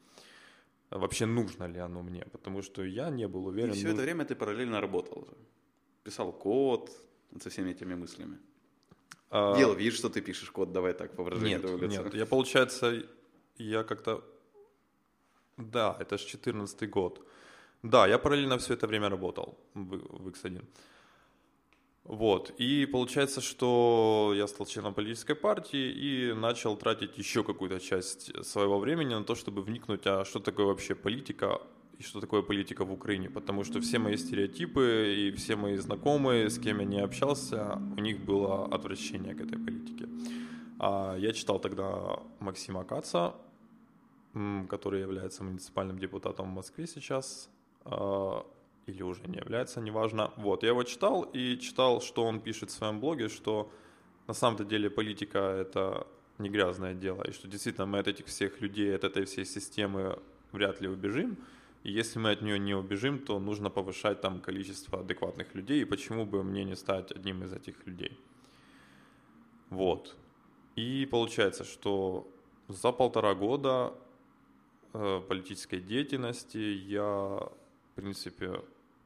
[0.92, 3.72] Вообще нужно ли оно мне, потому что я не был уверен.
[3.72, 4.02] И все нужно...
[4.02, 5.28] это время ты параллельно работал.
[6.04, 6.92] Писал код
[7.40, 8.38] со всеми этими мыслями.
[9.30, 9.58] А...
[9.58, 13.04] Делал вид, что ты пишешь код, давай так, по выражению Нет, нет, я, получается,
[13.58, 14.24] я как-то...
[15.62, 17.26] Да, это же 14 год.
[17.84, 20.64] Да, я параллельно все это время работал в, в X1.
[22.04, 22.52] Вот.
[22.62, 28.80] И получается, что я стал членом политической партии и начал тратить еще какую-то часть своего
[28.80, 31.62] времени на то, чтобы вникнуть, а что такое вообще политика
[32.00, 33.30] и что такое политика в Украине.
[33.30, 38.02] Потому что все мои стереотипы и все мои знакомые, с кем я не общался, у
[38.02, 40.08] них было отвращение к этой политике.
[40.80, 43.36] А я читал тогда Максима Каца,
[44.70, 47.50] который является муниципальным депутатом в Москве сейчас,
[47.86, 48.46] а,
[48.86, 50.32] или уже не является, неважно.
[50.38, 53.72] Вот, я его читал и читал, что он пишет в своем блоге, что
[54.28, 58.62] на самом-то деле политика это не грязное дело, и что действительно мы от этих всех
[58.62, 60.20] людей, от этой всей системы
[60.52, 61.38] вряд ли убежим.
[61.84, 65.86] И если мы от нее не убежим, то нужно повышать там количество адекватных людей, и
[65.86, 68.18] почему бы мне не стать одним из этих людей.
[69.70, 70.16] Вот.
[70.76, 72.28] И получается, что
[72.68, 73.94] за полтора года
[74.92, 77.50] политической деятельности я
[77.92, 78.62] в принципе,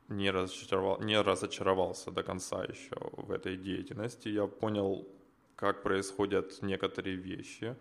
[0.09, 4.29] не, разочаровал, не разочаровался до конца еще в этой деятельности.
[4.29, 5.07] Я понял,
[5.55, 7.75] как происходят некоторые вещи,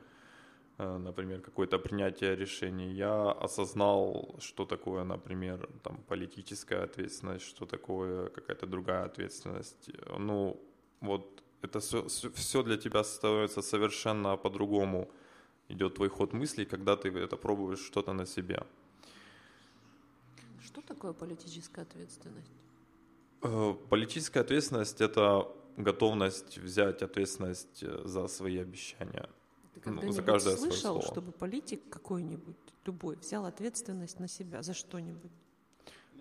[0.79, 2.95] э, например, какое-то принятие решений.
[2.95, 9.91] Я осознал, что такое, например, там, политическая ответственность, что такое какая-то другая ответственность.
[10.19, 10.57] Ну,
[11.01, 15.11] вот это все, все для тебя становится совершенно по-другому.
[15.69, 18.63] Идет твой ход мыслей, когда ты это пробуешь что-то на себе.
[20.63, 22.53] Что такое политическая ответственность?
[23.43, 29.29] Э, политическая ответственность– это готовность взять ответственность э, за свои обещания.
[29.83, 31.03] Ты ну, за каждое слышал, свое слово.
[31.03, 35.33] чтобы политик какой-нибудь, любой, взял ответственность на себя за что-нибудь?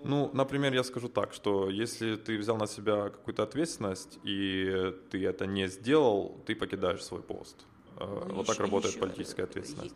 [0.03, 5.25] Ну, например, я скажу так, что если ты взял на себя какую-то ответственность, и ты
[5.25, 7.65] это не сделал, ты покидаешь свой пост.
[7.97, 9.95] Э, ну, вот так работает еще, политическая ответственность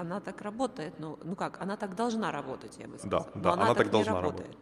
[0.00, 3.24] она так работает, ну, ну как, она так должна работать, я бы сказала.
[3.34, 4.58] Да, да, она, она так, так должна работать.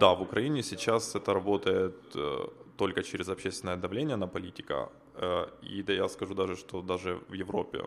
[0.00, 4.88] Да, в Украине сейчас это работает э, только через общественное давление на политика.
[5.14, 7.84] Э, и да я скажу даже, что даже в Европе,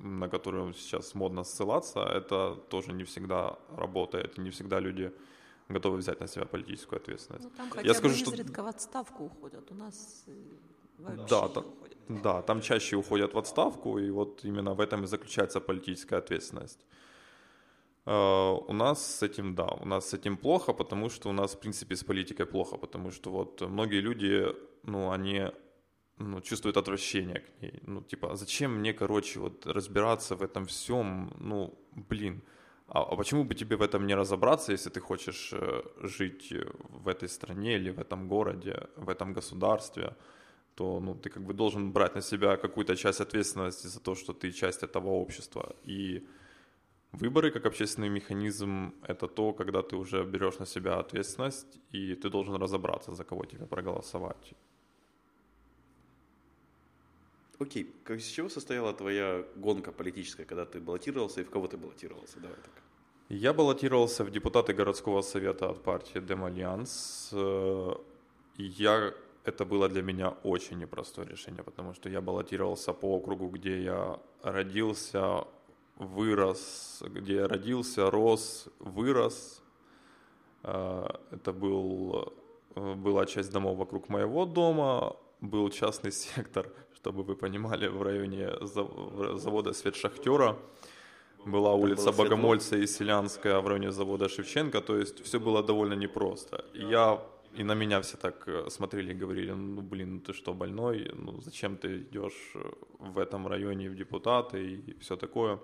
[0.00, 4.38] на которую сейчас модно ссылаться, это тоже не всегда работает.
[4.38, 5.12] Не всегда люди
[5.68, 7.44] готовы взять на себя политическую ответственность.
[7.44, 8.62] Ну, там хотя я бы скажу, что...
[8.62, 9.70] в отставку уходят.
[9.70, 10.24] У нас
[10.98, 12.22] вообще да, уходят.
[12.22, 16.86] Да, там чаще уходят в отставку, и вот именно в этом и заключается политическая ответственность.
[18.06, 21.54] Э, у нас с этим, да, у нас с этим плохо, потому что у нас,
[21.54, 24.46] в принципе, с политикой плохо, потому что вот многие люди,
[24.82, 25.50] ну, они
[26.18, 27.80] ну, чувствуют отвращение к ней.
[27.86, 32.42] Ну, типа, зачем мне, короче, вот разбираться в этом всем, ну, блин,
[32.88, 36.52] а, а почему бы тебе в этом не разобраться, если ты хочешь э, жить
[36.90, 40.14] в этой стране или в этом городе, в этом государстве?
[40.74, 44.32] То ну, ты как бы должен брать на себя какую-то часть ответственности за то, что
[44.32, 45.76] ты часть этого общества.
[45.84, 46.26] И
[47.12, 52.30] выборы как общественный механизм— это то, когда ты уже берешь на себя ответственность, и ты
[52.30, 54.54] должен разобраться, за кого тебе проголосовать.
[57.60, 61.76] Окей, как из чего состояла твоя гонка политическая, когда ты баллотировался, и в кого ты
[61.76, 62.40] баллотировался?
[62.40, 62.82] Давай так.
[63.28, 67.30] Я баллотировался в депутаты городского совета от партии Демальянс.
[67.32, 67.92] Э,
[68.56, 73.82] я это было для меня очень непростое решение, потому что я баллотировался по округу, где
[73.82, 75.44] я родился,
[75.96, 79.62] вырос, где я родился, рос, вырос.
[80.62, 82.32] А, это был
[82.74, 89.72] была часть домов вокруг моего дома, был частный сектор, чтобы вы понимали, в районе завода
[89.72, 90.56] Светшахтера.
[91.44, 96.64] Была улица Богомольца и Селянская в районе завода Шевченко, то есть все было довольно непросто.
[96.72, 97.20] Я
[97.56, 101.10] и на меня все так э, смотрели и говорили, ну блин, ты что, больной?
[101.14, 105.58] Ну зачем ты идешь э, в этом районе в депутаты и все такое?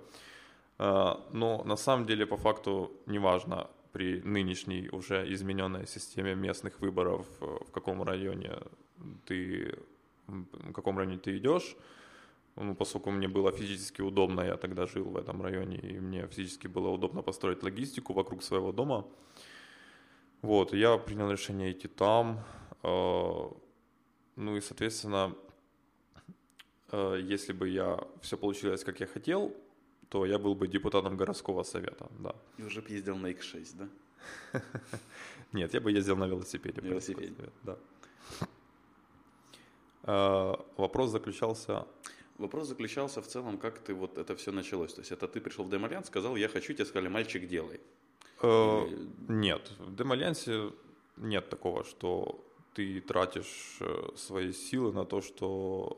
[0.79, 7.27] А, но на самом деле по факту неважно при нынешней уже измененной системе местных выборов,
[7.41, 8.59] э, в каком районе
[9.27, 9.75] ты,
[10.27, 11.77] в каком районе ты идешь.
[12.57, 16.69] Ну, поскольку мне было физически удобно, я тогда жил в этом районе, и мне физически
[16.69, 19.05] было удобно построить логистику вокруг своего дома.
[20.43, 22.43] Вот, я принял решение идти там.
[22.83, 23.51] Э,
[24.37, 25.35] ну и, соответственно,
[26.93, 29.55] э, если бы я все получилось, как я хотел,
[30.09, 32.35] то я был бы депутатом городского совета, да.
[32.59, 33.89] И уже бы ездил на X6, да?
[35.53, 36.81] Нет, я бы ездил на велосипеде.
[36.81, 37.51] Велосипеде.
[37.63, 37.77] Да.
[40.05, 41.87] Э, вопрос заключался...
[42.39, 44.95] Вопрос заключался в целом, как ты вот это все началось.
[44.95, 47.81] То есть это ты пришел в Демальян, сказал, я хочу, тебе сказали, мальчик, делай.
[48.43, 48.87] Э,
[49.29, 50.73] нет, в Демальянсе
[51.17, 55.97] нет такого, что ты тратишь э, свои силы на то, что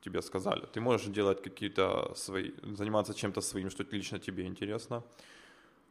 [0.00, 0.66] тебе сказали.
[0.72, 5.02] Ты можешь делать какие-то свои, заниматься чем-то своим, что лично тебе интересно.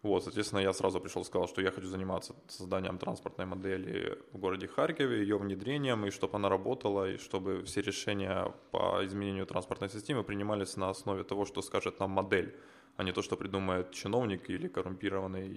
[0.03, 4.39] Вот, соответственно, я сразу пришел и сказал, что я хочу заниматься созданием транспортной модели в
[4.39, 9.89] городе Харькове, ее внедрением, и чтобы она работала, и чтобы все решения по изменению транспортной
[9.89, 12.55] системы принимались на основе того, что скажет нам модель,
[12.97, 15.47] а не то, что придумает чиновник или коррумпированный,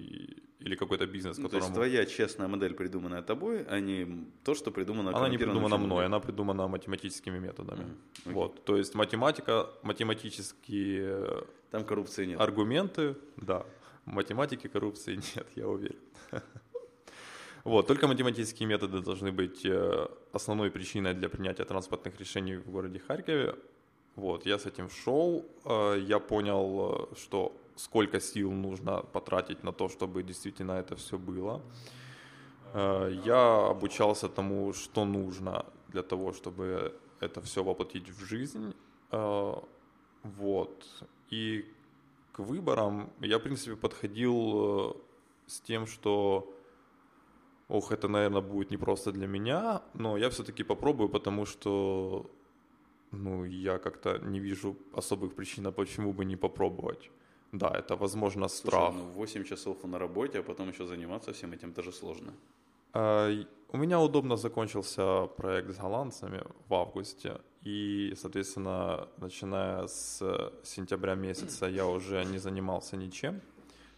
[0.59, 1.73] или какой-то бизнес, ну, которому...
[1.73, 5.77] То есть твоя честная модель, придуманная тобой, а не то, что придумано Она не придумана
[5.77, 7.83] мной, она придумана математическими методами.
[7.83, 8.25] Mm-hmm.
[8.25, 8.33] Okay.
[8.33, 11.43] Вот, то есть математика, математические...
[11.71, 12.41] Там коррупции нет.
[12.41, 13.65] Аргументы, да
[14.05, 15.99] математики коррупции нет, я уверен.
[17.63, 22.99] Вот, только математические методы должны быть э, основной причиной для принятия транспортных решений в городе
[22.99, 23.55] Харькове.
[24.15, 29.71] Вот, я с этим шел, э, я понял, э, что сколько сил нужно потратить на
[29.71, 31.61] то, чтобы действительно это все было.
[32.73, 38.73] Я обучался тому, что нужно для того, чтобы это все воплотить в жизнь.
[40.23, 40.85] Вот.
[41.29, 41.65] И
[42.35, 44.93] к выборам я, в принципе, подходил э,
[45.47, 46.53] с тем, что,
[47.69, 52.29] ох, это, наверное, будет не просто для меня, но я все-таки попробую, потому что,
[53.15, 57.11] ну, я как-то не вижу особых причин, а почему бы не попробовать.
[57.51, 58.93] Да, это, возможно, страх.
[58.93, 62.33] Слушай, ну, 8 часов на работе, а потом еще заниматься всем этим тоже сложно.
[62.93, 63.29] А,
[63.71, 67.39] у меня удобно закончился проект с голландцами в августе.
[67.65, 73.41] И, соответственно, начиная с сентября месяца я уже не занимался ничем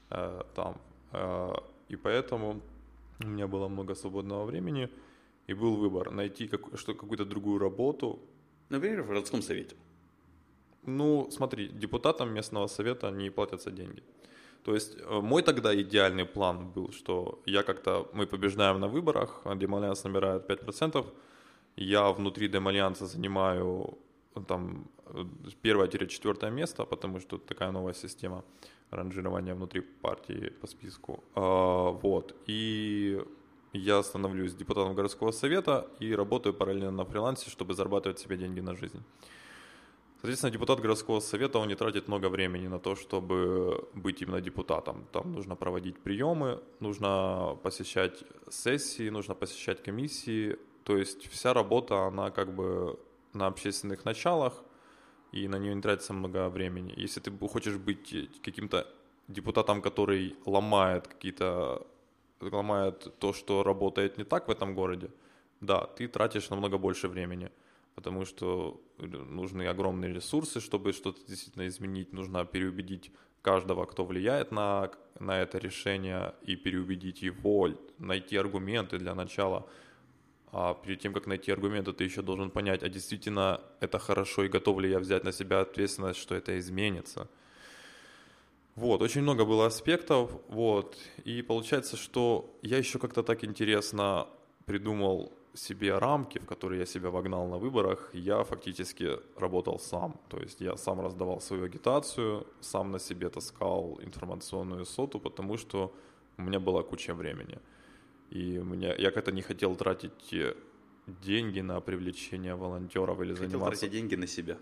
[0.09, 0.75] э, там.
[1.11, 1.53] Э,
[1.89, 2.61] и поэтому
[3.19, 4.89] у меня было много свободного времени.
[5.47, 8.19] И был выбор найти как, что, какую-то другую работу.
[8.69, 9.75] Например, в городском совете.
[10.85, 14.03] Ну, смотри, депутатам местного совета не платятся деньги.
[14.63, 19.41] То есть э, мой тогда идеальный план был, что я как-то, мы побеждаем на выборах,
[19.45, 21.05] а Демальянс набирает 5%,
[21.77, 23.97] я внутри Демальянса занимаю
[24.35, 25.25] э, там э,
[25.61, 28.43] первое-четвертое место, потому что такая новая система
[28.91, 31.23] ранжирования внутри партии по списку.
[31.35, 32.35] А, вот.
[32.47, 33.21] И
[33.73, 38.75] я становлюсь депутатом городского совета и работаю параллельно на фрилансе, чтобы зарабатывать себе деньги на
[38.75, 39.03] жизнь.
[40.19, 45.05] Соответственно, депутат городского совета, он не тратит много времени на то, чтобы быть именно депутатом.
[45.11, 52.31] Там нужно проводить приемы, нужно посещать сессии, нужно посещать комиссии, то есть вся работа, она
[52.31, 52.97] как бы
[53.33, 54.63] на общественных началах,
[55.31, 56.93] и на нее не тратится много времени.
[56.97, 58.87] Если ты хочешь быть каким-то
[59.27, 61.85] депутатом, который ломает какие-то
[62.39, 65.09] ломает то, что работает не так в этом городе,
[65.61, 67.51] да, ты тратишь намного больше времени,
[67.95, 74.91] потому что нужны огромные ресурсы, чтобы что-то действительно изменить, нужно переубедить каждого, кто влияет на,
[75.19, 79.67] на это решение, и переубедить его, найти аргументы для начала–
[80.51, 84.47] а перед тем, как найти аргументы, ты еще должен понять, а действительно это хорошо и
[84.47, 87.27] готов ли я взять на себя ответственность, что это изменится.
[88.77, 94.27] Вот, очень много было аспектов, вот, и получается, что я еще как-то так интересно
[94.65, 100.19] придумал себе рамки, в которые я себя вогнал на выборах, я фактически работал сам.
[100.29, 105.91] То есть я сам раздавал свою агитацию, сам на себе таскал информационную соту, потому что
[106.37, 107.57] у меня была куча времени.
[108.29, 110.53] И меня, я как-то не хотел тратить э,
[111.07, 113.79] деньги на привлечение волонтеров или хотел заниматься...
[113.79, 114.57] тратить деньги на себя.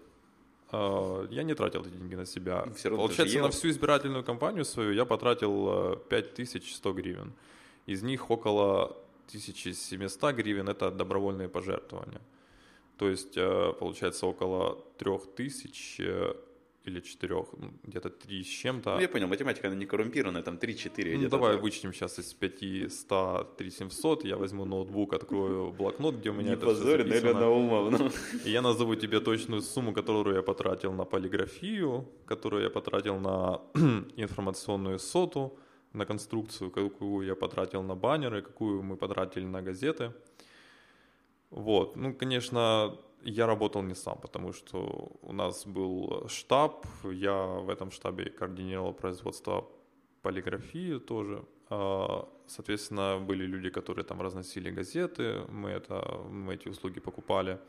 [0.72, 2.66] Uh, я не тратил эти деньги на себя.
[2.76, 7.34] Все Получается, на всю избирательную кампанию свою я потратил 5100 э, гривен.
[7.86, 8.98] Из них около
[9.28, 12.22] 1700 гривен– это добровольные пожертвования.
[12.98, 16.34] То есть, э, получается, около 3000 э,
[16.88, 18.96] или 4, ну, где-то 3 с чем-то.
[18.96, 21.62] Ну, я понял, математика, она не коррумпированная, там 3-4 ну, Давай так.
[21.62, 26.66] вычтем сейчас из 500 3700, я возьму ноутбук, открою блокнот, где у меня не это
[26.66, 27.40] позорь, все записано.
[27.40, 28.10] Наумов, ну.
[28.46, 33.62] И я назову тебе точную сумму, которую я потратил на полиграфию, которую я потратил на
[34.18, 35.58] информационную соту,
[35.94, 40.12] на конструкцию, какую я потратил на баннеры, какую мы потратили на газеты.
[41.50, 47.70] Вот, ну, конечно, я работал не сам, потому что у нас был штаб, я в
[47.70, 49.68] этом штабе координировал производство
[50.22, 51.44] полиграфии тоже.
[51.70, 57.60] А, соответственно, были люди, которые там разносили газеты, мы, это, мы эти услуги покупали.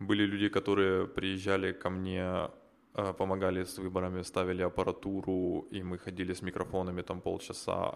[0.00, 2.50] Были люди, которые приезжали ко мне
[2.94, 7.94] Э, помогали с выборами, ставили аппаратуру, и мы ходили с микрофонами там полчаса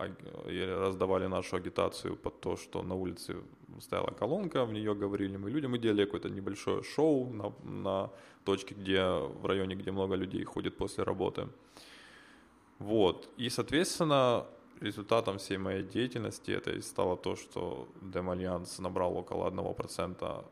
[0.49, 3.35] и раздавали нашу агитацию под то, что на улице
[3.81, 8.11] стояла колонка, в нее говорили мы людям, мы делали какое-то небольшое шоу на, на
[8.45, 11.49] точке, где в районе, где много людей ходит после работы.
[12.79, 13.29] Вот.
[13.37, 14.47] И, соответственно,
[14.81, 20.45] результатом всей моей деятельности это и стало то, что Демальянс набрал около 1%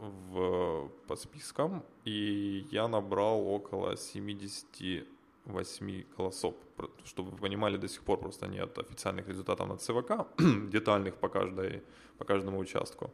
[0.00, 3.96] в, по спискам, и я набрал около
[5.46, 6.54] 78 голосов.
[7.04, 10.26] Чтобы вы понимали, до сих пор просто нет официальных результатов на ЦВК,
[10.72, 11.82] детальных по, каждой,
[12.18, 13.10] по каждому участку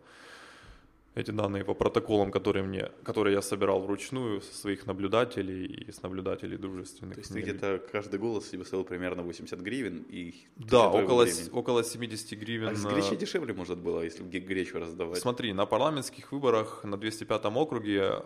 [1.16, 6.02] эти данные по протоколам, которые мне, которые я собирал вручную со своих наблюдателей и с
[6.02, 7.14] наблюдателей дружественных.
[7.14, 11.82] То есть ты где-то каждый голос себе стоил примерно 80 гривен и Да, около, около
[11.82, 12.68] 70 гривен.
[12.68, 15.18] А с гречи дешевле может было, если гречу раздавать?
[15.18, 18.22] Смотри, на парламентских выборах на 205 округе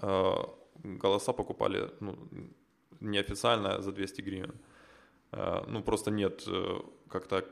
[0.00, 0.34] э,
[0.84, 2.16] голоса покупали ну,
[3.00, 4.54] неофициально за 200 гривен.
[5.32, 7.44] Э, ну, просто нет э, как-то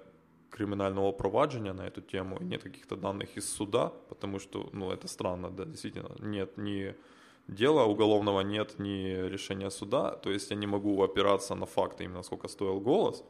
[0.51, 5.51] криминального проваджения на эту тему, нет каких-то данных из суда, потому что, ну, это странно,
[5.51, 6.95] да, действительно, нет ни
[7.49, 12.23] дела уголовного, нет ни решения суда, то есть я не могу опираться на факты именно
[12.23, 13.25] сколько стоил голос,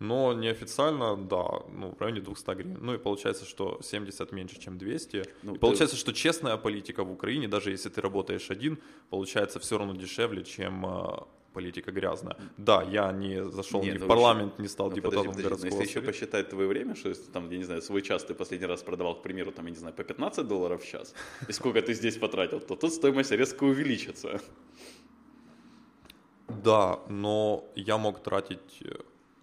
[0.00, 2.78] но неофициально, да, ну, в районе 200 гривен.
[2.80, 5.24] Ну и получается, что 70 меньше, чем 200.
[5.42, 8.78] Ну, и получается, что честная политика в Украине, даже если ты работаешь один,
[9.10, 11.26] получается все равно дешевле, чем а,
[11.58, 12.36] политика грязная.
[12.56, 14.62] Да, я не зашел Нет, ни в ну, парламент, вообще...
[14.62, 17.50] не стал ну, депутатом подожди, подожди, городского Если еще посчитать твое время, что если там,
[17.50, 19.94] я не знаю, свой час ты последний раз продавал, к примеру, там, я не знаю,
[19.94, 21.14] по 15 долларов в час,
[21.48, 24.40] и сколько ты здесь потратил, то тут стоимость резко увеличится.
[26.64, 28.94] Да, но я мог тратить э,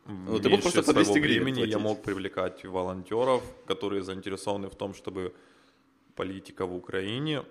[0.06, 1.74] ну, ты мог просто по 200 времени, платить.
[1.74, 5.34] я мог привлекать волонтеров, которые заинтересованы в том, чтобы
[6.16, 7.44] политика в Украине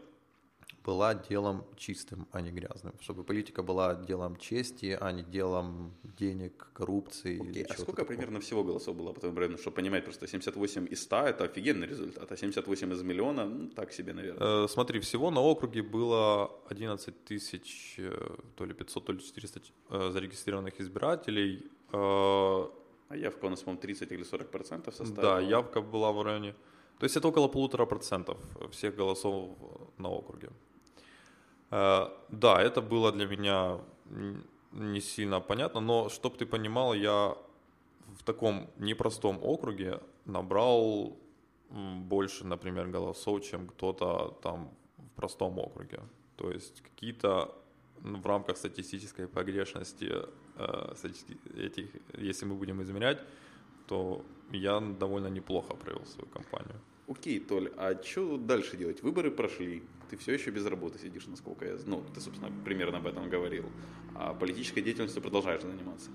[0.85, 2.93] была делом чистым, а не грязным.
[3.01, 7.41] Чтобы политика была делом чести, а не делом денег, коррупции.
[7.41, 8.07] Окей, а сколько такого.
[8.07, 9.59] примерно всего голосов было по твоему бренду?
[9.59, 13.93] Чтобы понимать, просто 78 из 100 это офигенный результат, а 78 из миллиона, ну, так
[13.93, 14.65] себе, наверное.
[14.65, 19.61] Э, смотри, всего на округе было 11 тысяч, э, то ли 500, то ли 400
[19.91, 21.63] э, зарегистрированных избирателей.
[21.93, 22.69] Э,
[23.09, 25.35] а явка у нас, по-моему, 30 или 40 процентов составила?
[25.35, 26.55] Да, явка была в районе...
[26.99, 28.39] То есть это около полутора процентов
[28.71, 29.51] всех голосов
[29.99, 30.51] на округе.
[31.71, 33.81] Э, да, это было для меня
[34.73, 37.37] не сильно понятно, но чтобы ты понимал, я
[38.19, 41.17] в таком непростом округе набрал
[41.71, 46.01] больше, например, голосов, чем кто-то там в простом округе.
[46.37, 47.55] То есть какие-то
[48.01, 50.13] в рамках статистической погрешности
[50.57, 50.95] э,
[51.57, 51.89] этих,
[52.19, 53.21] если мы будем измерять,
[53.87, 56.81] то я довольно неплохо провел свою кампанию.
[57.07, 59.03] Окей, Толь, а что дальше делать?
[59.03, 61.77] Выборы прошли, ты все еще без работы сидишь, насколько я...
[61.87, 63.65] Ну, ты, собственно, примерно об этом говорил.
[64.15, 66.11] А политической деятельностью продолжаешь заниматься?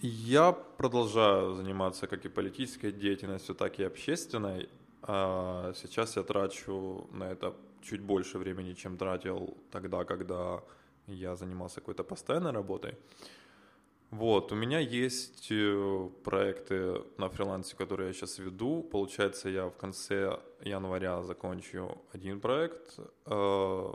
[0.00, 4.68] Я продолжаю заниматься как и политической деятельностью, так и общественной.
[5.02, 10.62] А сейчас я трачу на это чуть больше времени, чем тратил тогда, когда
[11.06, 12.96] я занимался какой-то постоянной работой.
[14.16, 18.80] Вот, у меня есть э, проекты на фрилансе, которые я сейчас веду.
[18.82, 23.92] Получается, я в конце января закончу один проект, э,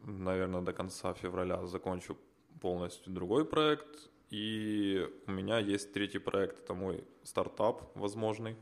[0.00, 2.18] наверное, до конца февраля закончу
[2.60, 4.10] полностью другой проект.
[4.28, 8.56] И у меня есть третий проект, это мой стартап возможный,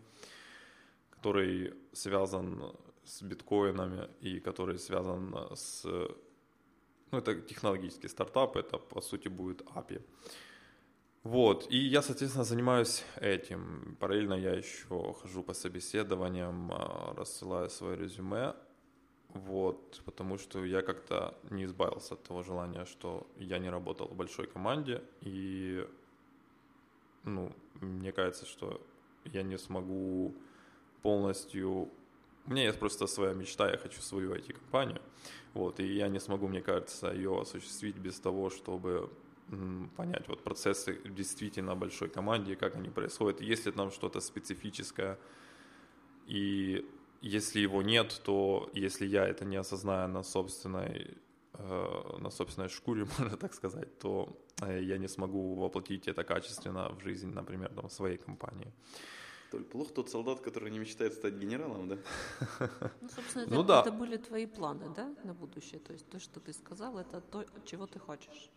[1.10, 5.84] который связан с биткоинами и который связан с...
[7.10, 10.00] Ну, это технологический стартап, это по сути будет API.
[11.24, 13.96] Вот, и я, соответственно, занимаюсь этим.
[14.00, 18.54] Параллельно я еще хожу по собеседованиям, а, рассылаю свое резюме.
[19.28, 24.14] Вот, потому что я как-то не избавился от того желания, что я не работал в
[24.14, 25.86] большой команде, и,
[27.24, 27.50] ну,
[27.80, 28.80] мне кажется, что
[29.24, 30.34] я не смогу
[31.02, 31.88] полностью...
[32.46, 35.00] У меня есть просто своя мечта, я хочу свою IT-компанию.
[35.54, 39.08] Вот, и я не смогу, мне кажется, ее осуществить без того, чтобы
[39.96, 45.18] понять вот процессы действительно большой команде, как они происходят, если там что-то специфическое,
[46.26, 46.84] и
[47.22, 51.16] если его нет, то если я это не осознаю на собственной,
[51.54, 54.28] э, на собственной шкуре, можно так сказать, то
[54.62, 58.72] э, я не смогу воплотить это качественно в жизнь, например, там, своей компании.
[59.50, 61.98] Толь, плохо тот солдат, который не мечтает стать генералом, да?
[63.00, 63.80] Ну, собственно, это, ну, да.
[63.80, 65.78] это были твои планы, да, на будущее?
[65.78, 68.50] То есть то, что ты сказал, это то, чего ты хочешь?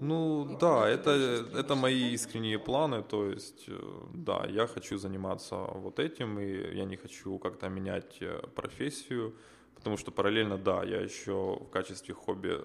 [0.00, 1.10] Ну да, это,
[1.54, 3.80] это мои искренние планы, то есть э,
[4.14, 9.34] да, я хочу заниматься вот этим, и я не хочу как-то менять э, профессию,
[9.74, 12.60] потому что параллельно, да, я еще в качестве хобби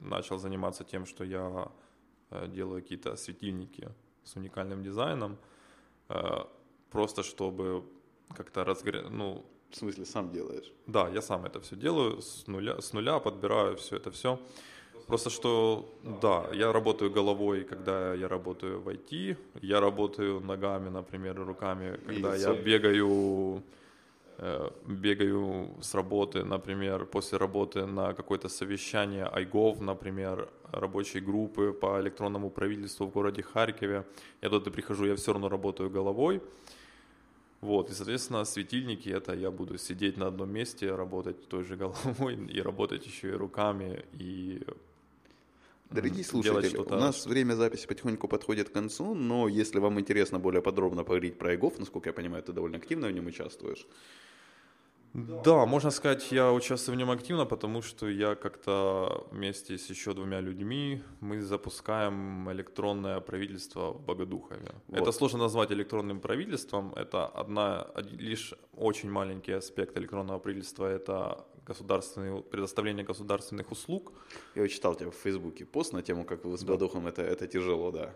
[0.00, 1.72] начал заниматься тем, что я
[2.30, 3.88] э, делаю какие-то светильники
[4.22, 5.38] с уникальным дизайном,
[6.90, 7.82] просто чтобы
[8.36, 9.44] как-то разгорять, ну...
[9.70, 10.72] В смысле, сам делаешь?
[10.86, 14.38] Да, я сам это все делаю, с нуля, с нуля подбираю все это все.
[15.08, 15.88] Просто что,
[16.20, 22.36] да, я работаю головой, когда я работаю в IT, я работаю ногами, например, руками, когда
[22.36, 23.62] я бегаю,
[24.36, 31.98] э, бегаю с работы, например, после работы на какое-то совещание iGov, например, рабочей группы по
[32.02, 34.04] электронному правительству в городе Харькове.
[34.42, 36.42] Я туда прихожу, я все равно работаю головой.
[37.62, 42.36] Вот, и, соответственно, светильники, это я буду сидеть на одном месте, работать той же головой
[42.54, 44.60] и работать еще и руками, и
[45.90, 50.60] Дорогие слушатели, у нас время записи потихоньку подходит к концу, но если вам интересно более
[50.60, 53.86] подробно поговорить про ИГОВ, насколько я понимаю, ты довольно активно в нем участвуешь.
[55.14, 60.12] Да, можно сказать, я участвую в нем активно, потому что я как-то вместе с еще
[60.12, 64.74] двумя людьми мы запускаем электронное правительство в Богодухове.
[64.88, 65.00] Вот.
[65.00, 67.88] Это сложно назвать электронным правительством, это одна,
[68.18, 74.12] лишь очень маленький аспект электронного правительства, это государственные, предоставление государственных услуг.
[74.54, 77.90] Я читал тебя в Фейсбуке пост на тему, как вы с Богодухом, это, это тяжело,
[77.90, 78.14] да.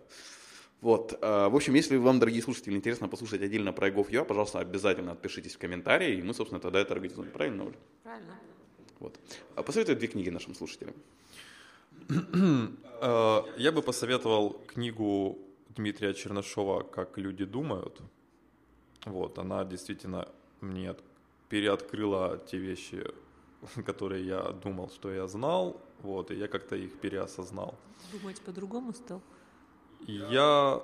[0.83, 1.17] Вот.
[1.21, 5.55] А, в общем, если вам, дорогие слушатели, интересно послушать отдельно про ИГОВ.ua, пожалуйста, обязательно отпишитесь
[5.55, 7.31] в комментарии, и мы, собственно, тогда это организуем.
[7.31, 7.77] Правильно, Оля?
[8.03, 8.37] Правильно.
[8.99, 9.17] Вот.
[9.55, 10.93] А посоветуй две книги нашим слушателям.
[13.01, 15.37] А, я бы посоветовал книгу
[15.69, 18.01] Дмитрия Чернышова «Как люди думают».
[19.05, 20.27] Вот, она действительно
[20.59, 20.95] мне
[21.47, 23.05] переоткрыла те вещи,
[23.85, 27.75] которые я думал, что я знал, вот, и я как-то их переосознал.
[28.11, 29.21] Думать по-другому стал?
[30.07, 30.81] Я,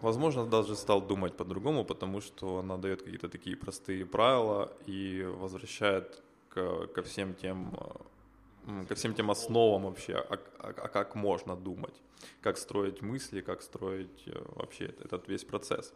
[0.00, 6.22] возможно, даже стал думать по-другому, потому что она дает какие-то такие простые правила и возвращает
[6.48, 7.72] к, ко всем тем
[8.88, 11.94] ко всем тем основам вообще, а, а, а как можно думать,
[12.40, 15.92] как строить мысли, как строить э, вообще этот весь процесс.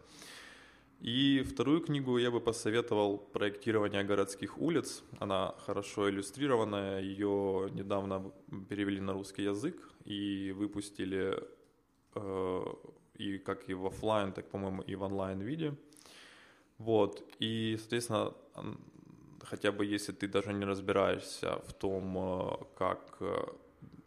[1.00, 5.02] И вторую книгу я бы посоветовал «Проектирование городских улиц».
[5.18, 8.32] Она хорошо иллюстрированная, ее недавно
[8.68, 11.57] перевели на русский язык и выпустили Э,
[13.14, 15.74] и как и в офлайн, так, по-моему, и в онлайн виде.
[16.78, 18.32] Вот, и, соответственно,
[19.42, 23.46] хотя бы если ты даже не разбираешься в том, э, как, э,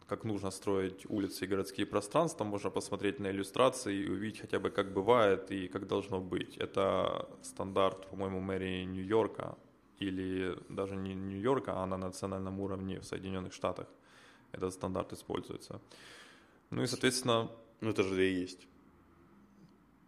[0.06, 4.70] как нужно строить улицы и городские пространства, можно посмотреть на иллюстрации и увидеть хотя бы,
[4.70, 6.56] как бывает и как должно быть.
[6.56, 9.56] Это стандарт, по-моему, мэрии Нью-Йорка,
[9.98, 13.86] или даже не Нью-Йорка, а на национальном уровне в Соединенных Штатах
[14.52, 15.80] этот стандарт используется.
[16.70, 17.48] Ну и, соответственно,
[17.82, 18.66] ну это же и есть.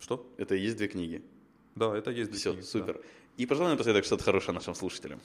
[0.00, 0.26] Что?
[0.38, 1.22] Это и есть две книги.
[1.74, 2.64] Да, это есть две Все, книги.
[2.64, 2.94] супер.
[2.94, 3.00] Да.
[3.36, 5.20] И, пожалуй, напоследок что-то хорошее нашим слушателям.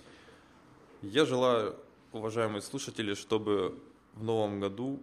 [1.02, 1.76] Я желаю,
[2.12, 3.80] уважаемые слушатели, чтобы
[4.16, 5.00] в новом году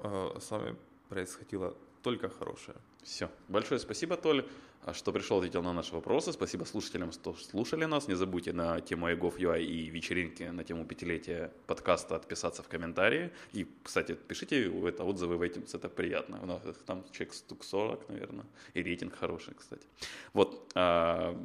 [0.00, 0.74] э, с вами
[1.08, 2.76] происходило только хорошее.
[3.02, 3.30] Все.
[3.48, 4.48] Большое спасибо, Толь,
[4.92, 6.32] что пришел, ответил на наши вопросы.
[6.32, 8.08] Спасибо слушателям, что слушали нас.
[8.08, 13.30] Не забудьте на тему iGov.ui и вечеринки на тему пятилетия подкаста отписаться в комментарии.
[13.52, 16.40] И, кстати, пишите это отзывы в iTunes, это приятно.
[16.42, 19.86] У нас там человек стук 40, наверное, и рейтинг хороший, кстати.
[20.32, 20.70] Вот.
[20.74, 21.36] А,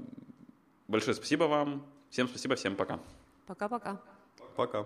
[0.88, 1.86] большое спасибо вам.
[2.10, 3.00] Всем спасибо, всем пока.
[3.48, 4.02] Пока-пока.
[4.56, 4.86] Пока.